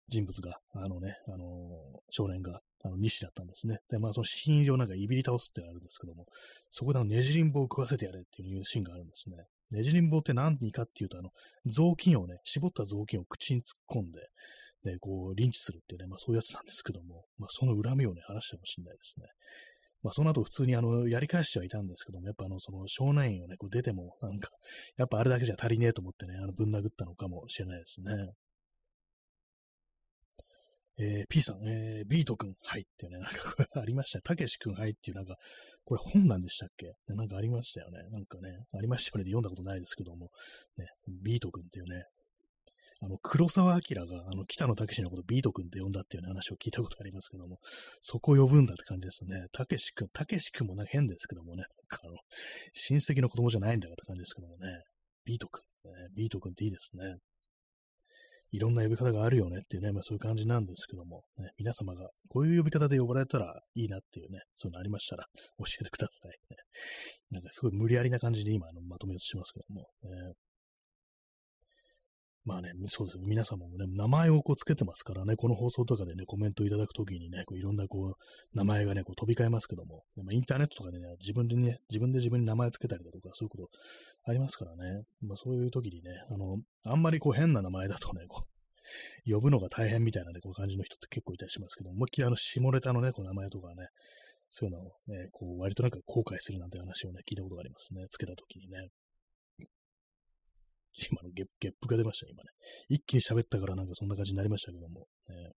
[0.08, 3.78] 人物が、あのね、あのー、少年が、あの、西だったんですね。
[3.88, 6.26] で、まあ、その死因上なんかいびり倒すってあるんですけども、
[6.70, 9.36] そこであの、ねじりん棒を食わせてやれっていうシーンがあるんですね。
[9.70, 11.30] ねじりん棒って何にかっていうと、あの、
[11.66, 14.20] 雑巾をね、絞った雑巾を口に突っ込んで、
[14.84, 19.26] ね、こう、リンチするっていうね、まあ、そういうやつなんですけども、まあ、その恨みをね、話してほしいんないですね。
[20.04, 24.50] まあ、その後普通にあの、やり返してはいたんですけども、やっぱあの、その少年院をね、こう出ても、なんか、
[24.98, 28.12] やっぱあれだけじゃ足りねえと思ってね、あの、ぶん殴ったのかもしれないですね。
[30.96, 34.22] えー、P さん、えー、ビートくん、はいっていうね、なんかこれありましたね。
[34.22, 35.36] たけしくん、はいっていうなんか、
[35.84, 36.92] これ本なんでしたっけ？
[37.08, 37.98] なんかありましたよね。
[38.10, 39.30] なんかね、ありましたよね。
[39.30, 40.30] 読んだことないですけども、
[40.78, 40.86] ね、
[41.22, 42.04] ビートくんっていうね、
[43.00, 47.58] あの、黒沢明が、あの、北野武のことビートくんって呼んだっていう、ね、話を聞いたことありますけども、
[48.00, 49.46] そこを呼ぶんだって感じですね。
[49.52, 51.66] たけしくん、たけしくんもなんか変ですけどもね、なん
[51.98, 52.16] かあの、
[52.72, 54.84] 親戚の子供じゃないんだかって感じですけどもね、
[55.26, 57.16] ビートくん、ね、ビートくんっていいですね。
[58.54, 65.26] いろんな呼び方があるよねっていうね、まあそういう感じなんですけども、ね、皆様がこういう呼び方で呼ばれたらいいなっていうね、そういうのありましたら
[65.58, 66.56] 教えてください、ね。
[67.32, 70.34] なんかすごい無理やりな感じで今あのまとめようとしますけども、ね、
[72.44, 73.22] まあね、そうですよ。
[73.26, 83.68] 皆様もね、名前をこうつけてますからね、この放送とかでね、コメントいただくときにね、こういろんなこう、名前がね、こう飛び交いますけども、まあ、インターネットとかでね、自分でね、自分で自分に名前つけたりだとか、そういうこと
[84.24, 88.44] ありますからね、まあそういう時にね、あの、あんまりこう変な名前だとね、こ
[89.26, 93.88] う、呼ぶのが大変みたいなね、こう感じの人って結構いたりしますけど、思いっきりあの、下ネタのね、こう名前とかね、
[94.50, 98.06] そういうのをね、こう、割となんか後悔するなんて話をね、聞いたことがありますね。
[98.10, 98.90] つけた時にね。
[100.96, 102.50] 今のゲッゲップが出ましたね、今ね。
[102.88, 105.06] 一気に喋ったからなんかそんな感じになりましたけども。
[105.28, 105.52] ね、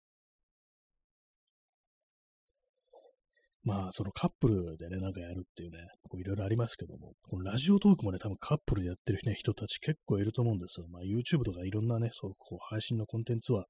[3.67, 5.77] まあ、そのカップルでね、なんかやるっていうね、
[6.15, 10.87] いろいろありますけども、このラジオトークもね、多分カップルでやってる、ね、人たち結構いると思うんですよ。
[10.87, 13.65] まあ、YouTube とかいろんなね、そう、こう配信のコンテンツは、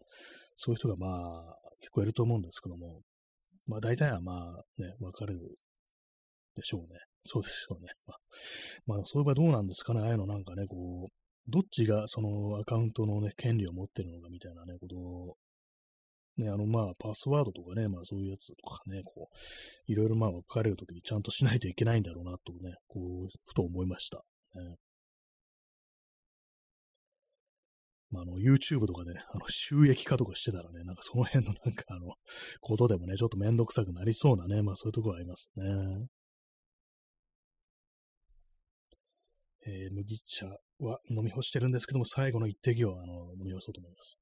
[0.55, 3.01] そういう人がまあ、結構いると思うんですけども、
[3.65, 5.39] まあ、大体はまあ、ね、わかる
[6.55, 6.99] でしょうね。
[7.25, 7.87] そうですよね。
[8.05, 8.17] まあ、
[8.85, 15.35] まあ、そういえばどうなんですかね、ああいうのなんかね、こう、どっちがそのアカウントのね、権利を持ってるのかみたいなね、ことを、
[16.37, 24.23] ね、あの、まあ、パスワードとかね、まあ、そういうやつとかね、こう、いろいろまあ、分かれるときにちゃんとしないといけないんだろうな、とね、こう、ふと思いました。
[24.55, 24.75] ね、
[28.11, 32.13] まあ、あの、YouTube とかでね、あの、収益化とかしてたらね、なんかその辺のなんかあの、
[32.61, 35.65] ことでもね、ちょっとめんどくさくなりそうなね、まあそういうところありますね。
[39.67, 40.45] えー、麦茶
[40.79, 44.17] は飲み干してるんですけども、最後の一滴をあの飲み干そうと思います。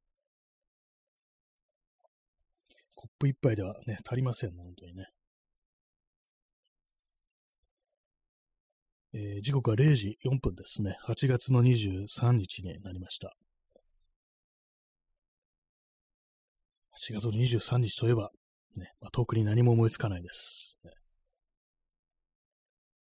[2.95, 5.05] コップ一杯ではね、足りませんね、本当にね。
[9.13, 10.97] えー、時刻は0時4分ですね。
[11.07, 13.35] 8月の23日になりました。
[17.09, 18.31] 8月の23日といえば、
[18.77, 20.79] ね、まあ、特に何も思いつかないです。
[20.83, 20.91] ね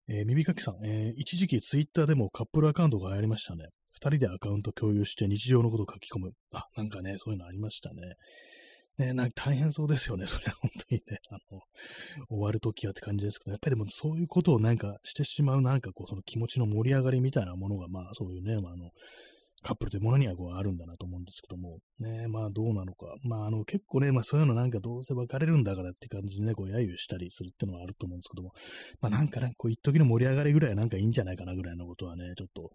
[0.10, 3.66] えー、耳かきさん、えー、一時期ツイッターでもカップルアカウントが流行りましたね。
[3.92, 6.32] 二人でアカウント共有して日常のことを書き込む。
[6.54, 8.14] あ、なんかね、そういうのありましたね。
[8.98, 11.20] ね、なんか大変そうですよね、それは、本当にね。
[11.30, 11.62] あの、
[12.30, 18.92] 終わるときはって感じですけど、やっぱりでもそういうことをなんかしてしまう、なんかこう、その気持ちの盛り上がりみたいなものが、まあそういうね、まああの、
[19.64, 23.08] カップルというものにはこうあるんだなと思うんですけども、ね、まあどうなのか。
[23.24, 28.52] まああの結構ね、まあそういうのなんかどうせ別れるんだからって感じでね、こう揶揄したりするっていうのはあると思うんですけども、
[29.02, 32.70] まあなんかね、こう一時の盛り上がりぐらいなんかいいんじゃないかなぐらいのことはね、ちょっと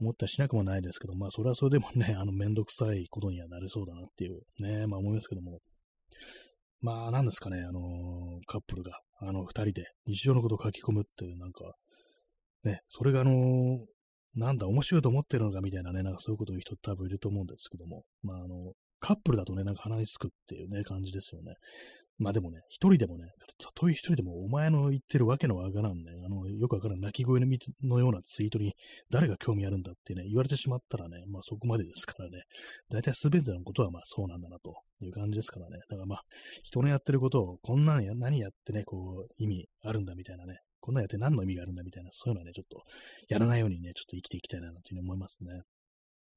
[0.00, 5.60] 思ったりしなくもないですけど、まあそれはそれでもね、あのめんどくさいことにはなりそうだなっていうね、まあ思いますけども、
[6.80, 7.82] まあなんですかね、あのー、
[8.46, 11.74] カップルが、あの二人で日常のことを書き込むっていうなんか、
[12.64, 13.78] ね、それがあのー、
[14.34, 21.54] なんだ、面白いと思ってるのかみたいなね、なんかそういうことを言う人多分いると思うんですけども、まあ、あの、カップルだとね、なんか鼻につくっていうね、感じですよね。
[22.18, 23.24] まあでもね、一人でもね、
[23.58, 28.74] たとえ一人でもお前の言ってるわけのわからんね、あの、よくわからん泣き声のようなツイートに
[29.10, 32.42] 誰が興味あるんだってね、言われてしまったらね、まあそこまでですからね、
[32.90, 34.74] 大体すべてのことはまあそうなんだなと
[35.04, 35.78] いう感じですからね。
[35.88, 36.22] だからまあ、
[36.62, 42.82] 人のやってることをこんなんや、何やってね、こう、意味あるんだみたいなね、こんなやって何の意味があるんだみたいな、そういうのはね、ちょっと
[43.28, 45.62] やらないようにね、ちょっと生きていきたいなというふうに思いますね。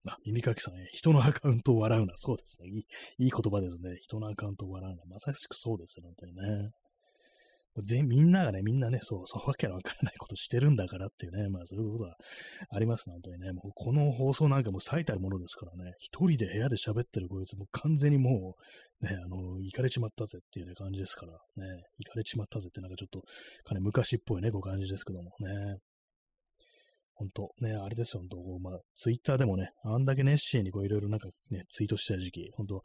[0.07, 2.13] あ、耳かきさん、人のアカウントを笑うな。
[2.15, 2.69] そうですね。
[2.69, 3.97] いいいい言葉ですね。
[3.99, 5.03] 人のアカウントを笑うな。
[5.09, 6.69] まさしくそうですよ、本当にね。
[7.83, 12.15] 全みんながね、みんなね、そう、そうわけのわからないことしてるんだからっていうね、まあそういうことは
[12.69, 13.51] ありますね、本当にね。
[13.51, 18.55] もうこの放送なんかも最たるものですからね、一人で部屋で喋ってるこいつも完全にも
[19.01, 23.21] う、ね、あの、行かれちまったぜっていうね、感じですから、ね、行かれちまったぜってなんかちょっと、
[23.63, 25.77] かなり昔っぽいね、こう感じですけどもね。
[27.17, 32.83] 本当ね、あれですよ、本当まあ、ツイッターでもね、あんだけ熱心にこういろいろなんかね、ツイートした時期、本当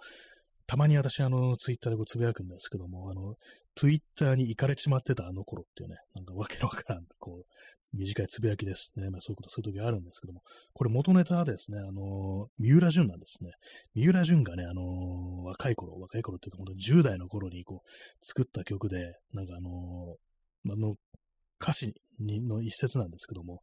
[0.70, 3.34] たまに私、あの、ツイッターでこうつぶやくんですけども、あの、
[3.74, 9.10] ツイッターに行かれちまってたあの頃っていうね、なんかわけのわからん、こう、短いつぶやきですね。
[9.10, 10.42] まあそういうことするときあるんですけども、
[10.72, 13.50] これ元ネタはですね、あの、三浦淳なんですね。
[13.96, 17.88] 三浦淳がね、あの、若い頃、若い頃っていうか、本当に10代の頃にこう、
[18.22, 20.14] 作った曲で、なんかあの、
[20.72, 20.94] あの、
[21.60, 23.60] 歌詞にの一節なんですけども、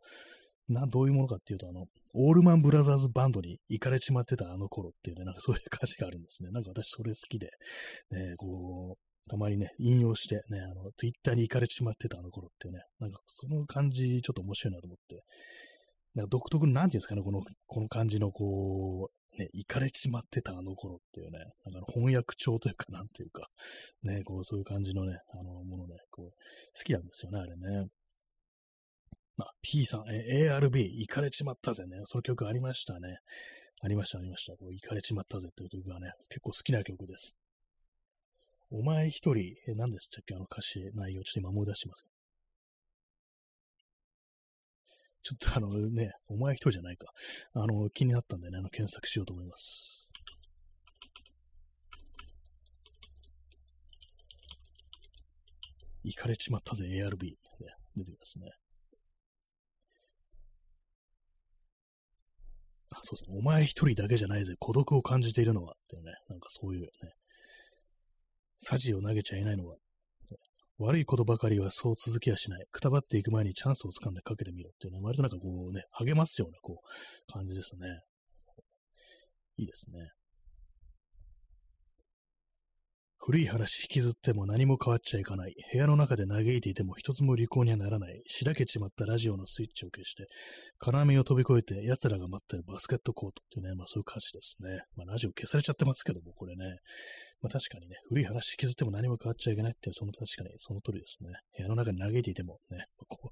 [0.69, 6.51] な、どういうものかっていうと、あの、オールマンブラザーズバンドに行かれちまってたあの頃っていうね、なんかそういう歌詞があるんですね。
[6.51, 7.51] なんか私それ好きで、
[8.11, 15.23] ね、こう、たまにね、引用してね、あの、ツイッターに行かれちまってたあの頃っていうね、なんかその感じちょっと面白いなと思って、
[16.15, 23.47] なんか独特の、なんていうんですかね、この、この感じのこう、ね、行かれちまってたあの頃っていうね、なんか翻訳帳というか、なんていうか、
[24.03, 27.87] ね、こう、そういう感じのね、あの、ものね、こう、好きなんですよね、あれね。
[29.39, 32.01] あ、P さん、え ARB、行かれちまったぜね。
[32.05, 33.19] その曲ありましたね。
[33.81, 34.53] ありました、ありました。
[34.57, 37.35] こう行かれちまったぜっていう曲がね、結構好きな曲です。
[38.71, 40.35] お前一人、え、何でしたっけ？
[40.35, 42.05] あの歌詞、内容、ちょっと今思い出してます。
[45.23, 47.07] ちょっとあのね、お前一人じゃないか。
[47.53, 50.11] あの、気になったんでね、あの、検索しようと思います。
[56.03, 57.25] 行かれちまったぜ、ARB。
[57.25, 57.35] ね、
[57.95, 58.51] 出てきますね。
[63.07, 63.37] そうですね。
[63.39, 64.55] お前一人だけじゃないぜ。
[64.59, 65.71] 孤独を感じているのは。
[65.71, 66.11] っていうね。
[66.27, 66.87] なんかそういうね。
[68.57, 69.77] サジを投げちゃいないのは。
[70.79, 72.65] 悪いことばかりはそう続きはしない。
[72.69, 74.99] くたばっていく前にチャンスをつかんでかけてみろっていうね。
[75.01, 77.87] 割となんかこうね、励ますようなこう、感じですね。
[79.55, 80.09] いいですね。
[83.27, 85.55] 古い話引きずっても何も変わっちゃいかない。
[85.73, 88.23] 部屋の中で嘆いていても一つも利口にはならない。
[88.25, 90.29] しらけちまったラジオのスイッチを消して、
[90.79, 94.79] 金網を飛び越えて奴らが待ってるバスケットコートっていうね、まあそういう歌詞ですね。
[94.95, 96.77] まあラジオ消されちゃってますけども、これね。
[97.41, 101.29] まあ確かにね、古い話削っても何も変わっちゃいけないっていう、その確かにその通りですね。
[101.55, 103.29] 部屋の中で嘆いていてもね、こう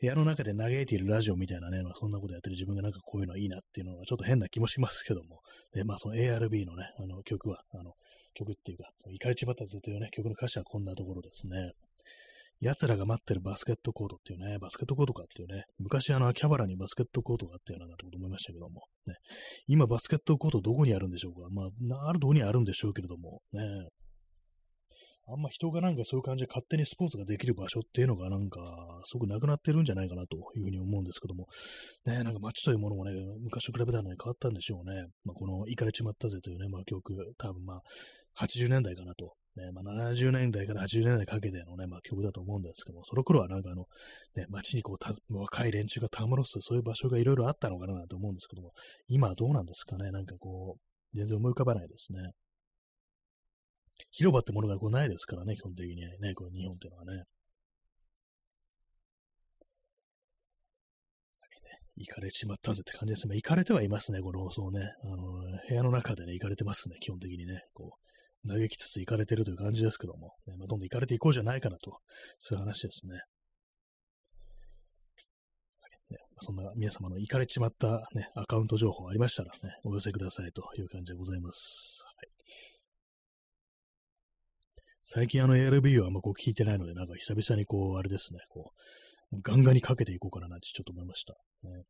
[0.00, 5.40] 部屋の中で嘆いているラジオみたいなね、まあそんなことやってる自分がなんかこういうのはいいなっていうのはちょっと変な気もしますけども。
[5.72, 7.94] で、まあその ARB のね、あの曲は、あの、
[8.34, 11.72] 曲っていうか、その怒りちばったずというね、曲の歌詞はこんなところですね。
[12.60, 19.14] 奴らが待ってるバスケットコートっていうね、バスケットコートかっていうね、昔あの、秋葉原にバスケットコートがあったようなこと思いましたけども、ね、
[19.66, 21.48] 今バスケットコートどこにあるんでしょうか？
[21.50, 23.60] まあ、あるとこにあるんでしょうけれども、ね、
[25.28, 28.60] あんま人がなんかそういう感じで勝手にスポーツができる場所っていうのがなんか、
[29.06, 31.48] すごくなくなってるんじゃないかなというふうに思うんですけども、
[32.06, 35.06] ね、なんか街というものもね、昔と比べたらね、変わったんでしょうね。
[35.24, 39.34] まあ、この、行かれちまったぜというね、まあ、曲、多分まあ、80年代かなと。
[39.56, 43.86] ね、まあ、70年代から80年代かけてのね、まあ、曲だと思うんですけども、その頃はなんかあの、
[44.34, 48.72] ね、街にこう、若い連中がたむろす、そういう場所がいろいろあったのかなと思うんですけども、
[49.08, 52.18] 今はどうなんですかね、なんかこう、全然思い浮かばないですね。
[54.10, 57.24] 広場ってものがこうないですからね、基本的にね、こう日本っていうのはね。
[61.98, 63.36] 行かれちまったぜって感じですね。
[63.36, 64.80] 行かれてはいますね、この放送ね。
[65.02, 65.16] あの、
[65.66, 67.62] 部屋の中でね、行かれてますね、基本的にね。
[67.72, 68.06] こう、
[68.46, 71.98] 嘆きつつ行かれてるという感じですけども、ね、まあ、どんどん行かれていこうじゃないかなと、
[72.38, 73.14] そういう話ですね。
[76.10, 82.04] ねそんな皆様の行かれちまった、ね、アカウント情報ありましたらね、お寄せくださいという感じでございます。
[82.04, 82.36] はい
[85.08, 88.72] 最近あの ARB はあんまこう聞いてないので、なんか久々にこう、あれですね、こ
[89.30, 91.34] う、ガンガンにかけていこうかななんてちょっと思いました。
[91.62, 91.84] ね、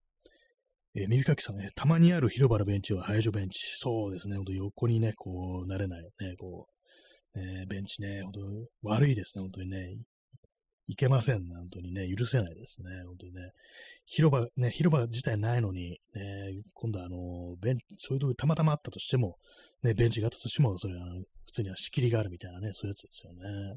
[0.99, 3.61] えー、耳かきさんね、たまにある広場のベンチは早所ベンチ。
[3.77, 6.69] そうですね、ほんと横にね、こう、なれない、ね、こ
[7.35, 8.41] う、ね、ベンチね、ほんと
[8.83, 9.97] 悪いですね、本当にね。
[10.89, 13.51] いけませんね、本当にね、許せないですね、本当にね。
[14.07, 19.37] 広場、ね、広場自体ないのに、ね、今度あの、ベンそういうとこたまたまあったとしても、
[19.83, 23.77] ね、ベンチがあったとしても、それあの、普通には仕切りがあるみたいなね、そういうやつですよね。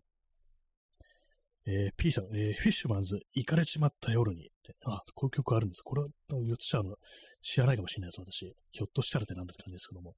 [1.72, 5.84] えー、P さん、えー、フィッシュマンズ、行かれちまった夜にって、あ、こういう曲あるんです。
[5.84, 6.96] これは、4つあの、
[7.44, 8.56] 知らないかもしれないです、私。
[8.72, 10.16] ひょっとしたらってなんだって感じですけども。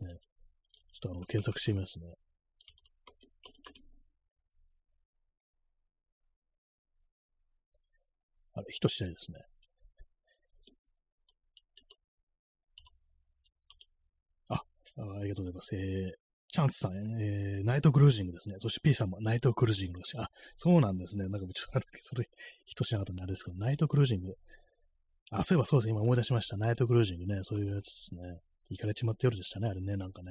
[0.00, 0.08] ね、
[0.94, 2.14] ちょっとあの、検索してみますね。
[8.54, 9.40] あれ、人次第ですね。
[14.48, 14.62] あ、
[15.20, 15.76] ありがとうございます。
[15.76, 16.25] えー、
[16.56, 18.54] チャンスさん、えー、ナイトクルージングですね。
[18.60, 21.28] そして P さんもナイトクルージングだし、あ、そうなんですね。
[21.28, 22.24] なんかちょっと、それ、
[22.64, 24.32] 人知らなかったんであれですけど、ナイトクルージング。
[25.30, 25.92] あ、そういえばそうですね。
[25.92, 26.56] 今思い出しました。
[26.56, 27.40] ナイトクルージングね。
[27.42, 28.40] そういうやつですね。
[28.70, 29.68] 行かれちまった夜でしたね。
[29.68, 30.30] あれね、なんかね。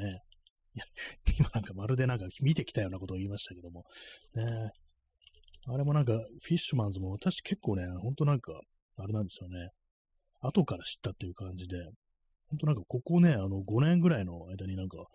[0.74, 0.86] いや、
[1.38, 3.86] 今なんかまるでなんか見てきたようなことを言いましたけども。
[4.34, 4.72] ね
[5.68, 8.60] あれもなんか、フィッシュマンズも私結構ね、ほんとなんか、
[8.96, 9.70] あれなんですよね。
[10.42, 11.78] 後から知ったっていう感じで、
[12.48, 15.06] ほんとなんかここね、あの5年ぐらいの間になんか、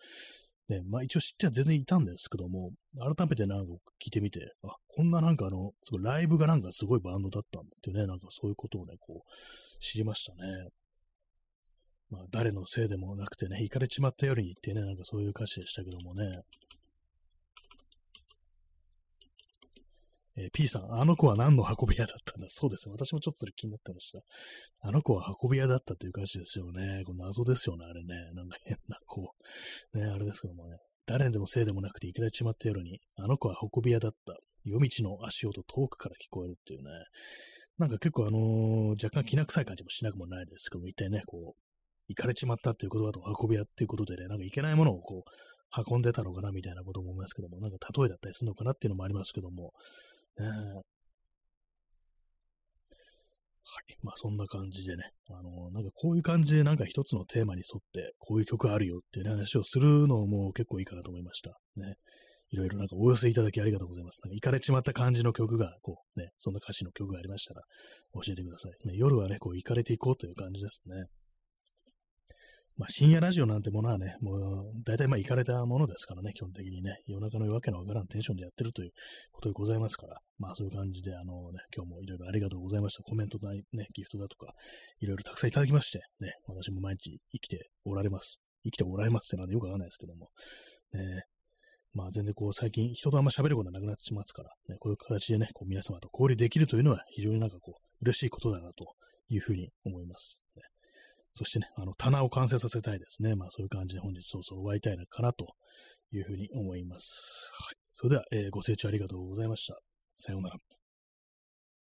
[0.71, 2.71] ね、まあ一応知っては全然いたんですけども、
[3.17, 10.69] 改めてなんか聞いてみて、あ、こんななんかあの、すごいライブがなんかすごいバンドだったんだっていうね、なんかそういうことをね、こう、知りましたね。
[12.11, 16.41] まあ誰のせいでもなくてね、行かれちまったよりにってね、なんかそういう歌詞でしたけどもね。
[20.37, 22.47] えー、P さん、あの子は何の運び屋だったんだ？
[22.49, 22.89] そうです。
[22.89, 24.21] 私もちょっとそれ気になってました。
[24.81, 27.03] あの子は運び屋だったという歌詞ですよね。
[27.05, 28.15] こ謎ですよね、あれね。
[28.35, 29.33] なんか変な、こ
[29.95, 30.77] う、ね、あれですけどもね。
[31.07, 34.37] 誰にでもせいでもなくていきなりちまったように、あの子は運び屋だった。
[34.65, 36.91] 夜道の足音遠くから聞こえるっていうね。
[37.79, 41.61] なんか結構あのー、若干きな臭い感じもしなくもないですけども、一体ね、こう、
[42.09, 49.73] 行かれちまったっていう言葉と運び屋っていうことでね、なんかいけないものをこう、運んでたのかなみたいなことも思いますけども、なんか例えだったりするのかなっていうのもありますけども、
[50.39, 50.47] ね。
[53.73, 53.97] はい。
[54.03, 61.59] まあそんな感じでね、あの、なんかこういう感じでなんか一つのテーマに沿ってこういう曲あるよっていう、ね、話をするのも結構いいかなと思いました。
[61.77, 61.95] ね。
[62.53, 64.21] いろいろなんかお寄せいただきありがとうございます。
[64.25, 67.63] なんか行かれちまった感じの曲が、こうね、そんな歌詞の曲がありましたら
[68.15, 68.89] 教えてください。
[68.89, 71.05] ね、夜はね、こう行かれていこうという感じですね。
[72.81, 78.91] まあ、深夜ラジオなんてものはね、もう、大体まあ、行かれたものですからね、基本的にね、夜中のわけのわからんテンションでやってるという
[79.33, 83.03] ことでございますから、まあ、そういう感じで、あのね、今日もいろいろありがとうございました。
[83.03, 83.63] コメントだ、ね、
[83.93, 84.55] ギフトだとか、
[84.99, 88.41] いろいろたくさんいただきまして、ね、私も毎日生きておられます。
[88.65, 90.31] 生きておられますってのはよくわかんないですけども、
[90.95, 91.25] ね、
[91.93, 98.95] まあ全然こう最近人とあんま喋ることがなくなってしまますから、ね、こういう形でね、こう皆様と交流できるというのは非常になんかこう嬉しいことだなと
[99.29, 100.43] いうふうに思います。
[101.35, 103.35] そしてね、あの、棚を完成させたいですね。
[103.37, 105.47] まあそういう感じで本日そうそう終わりたいのかなと
[106.13, 107.53] いうふうに思います。
[107.65, 107.77] はい。
[107.93, 109.79] それでは、えー、ご清聴ありがとうございました。
[110.17, 110.80] さようなら。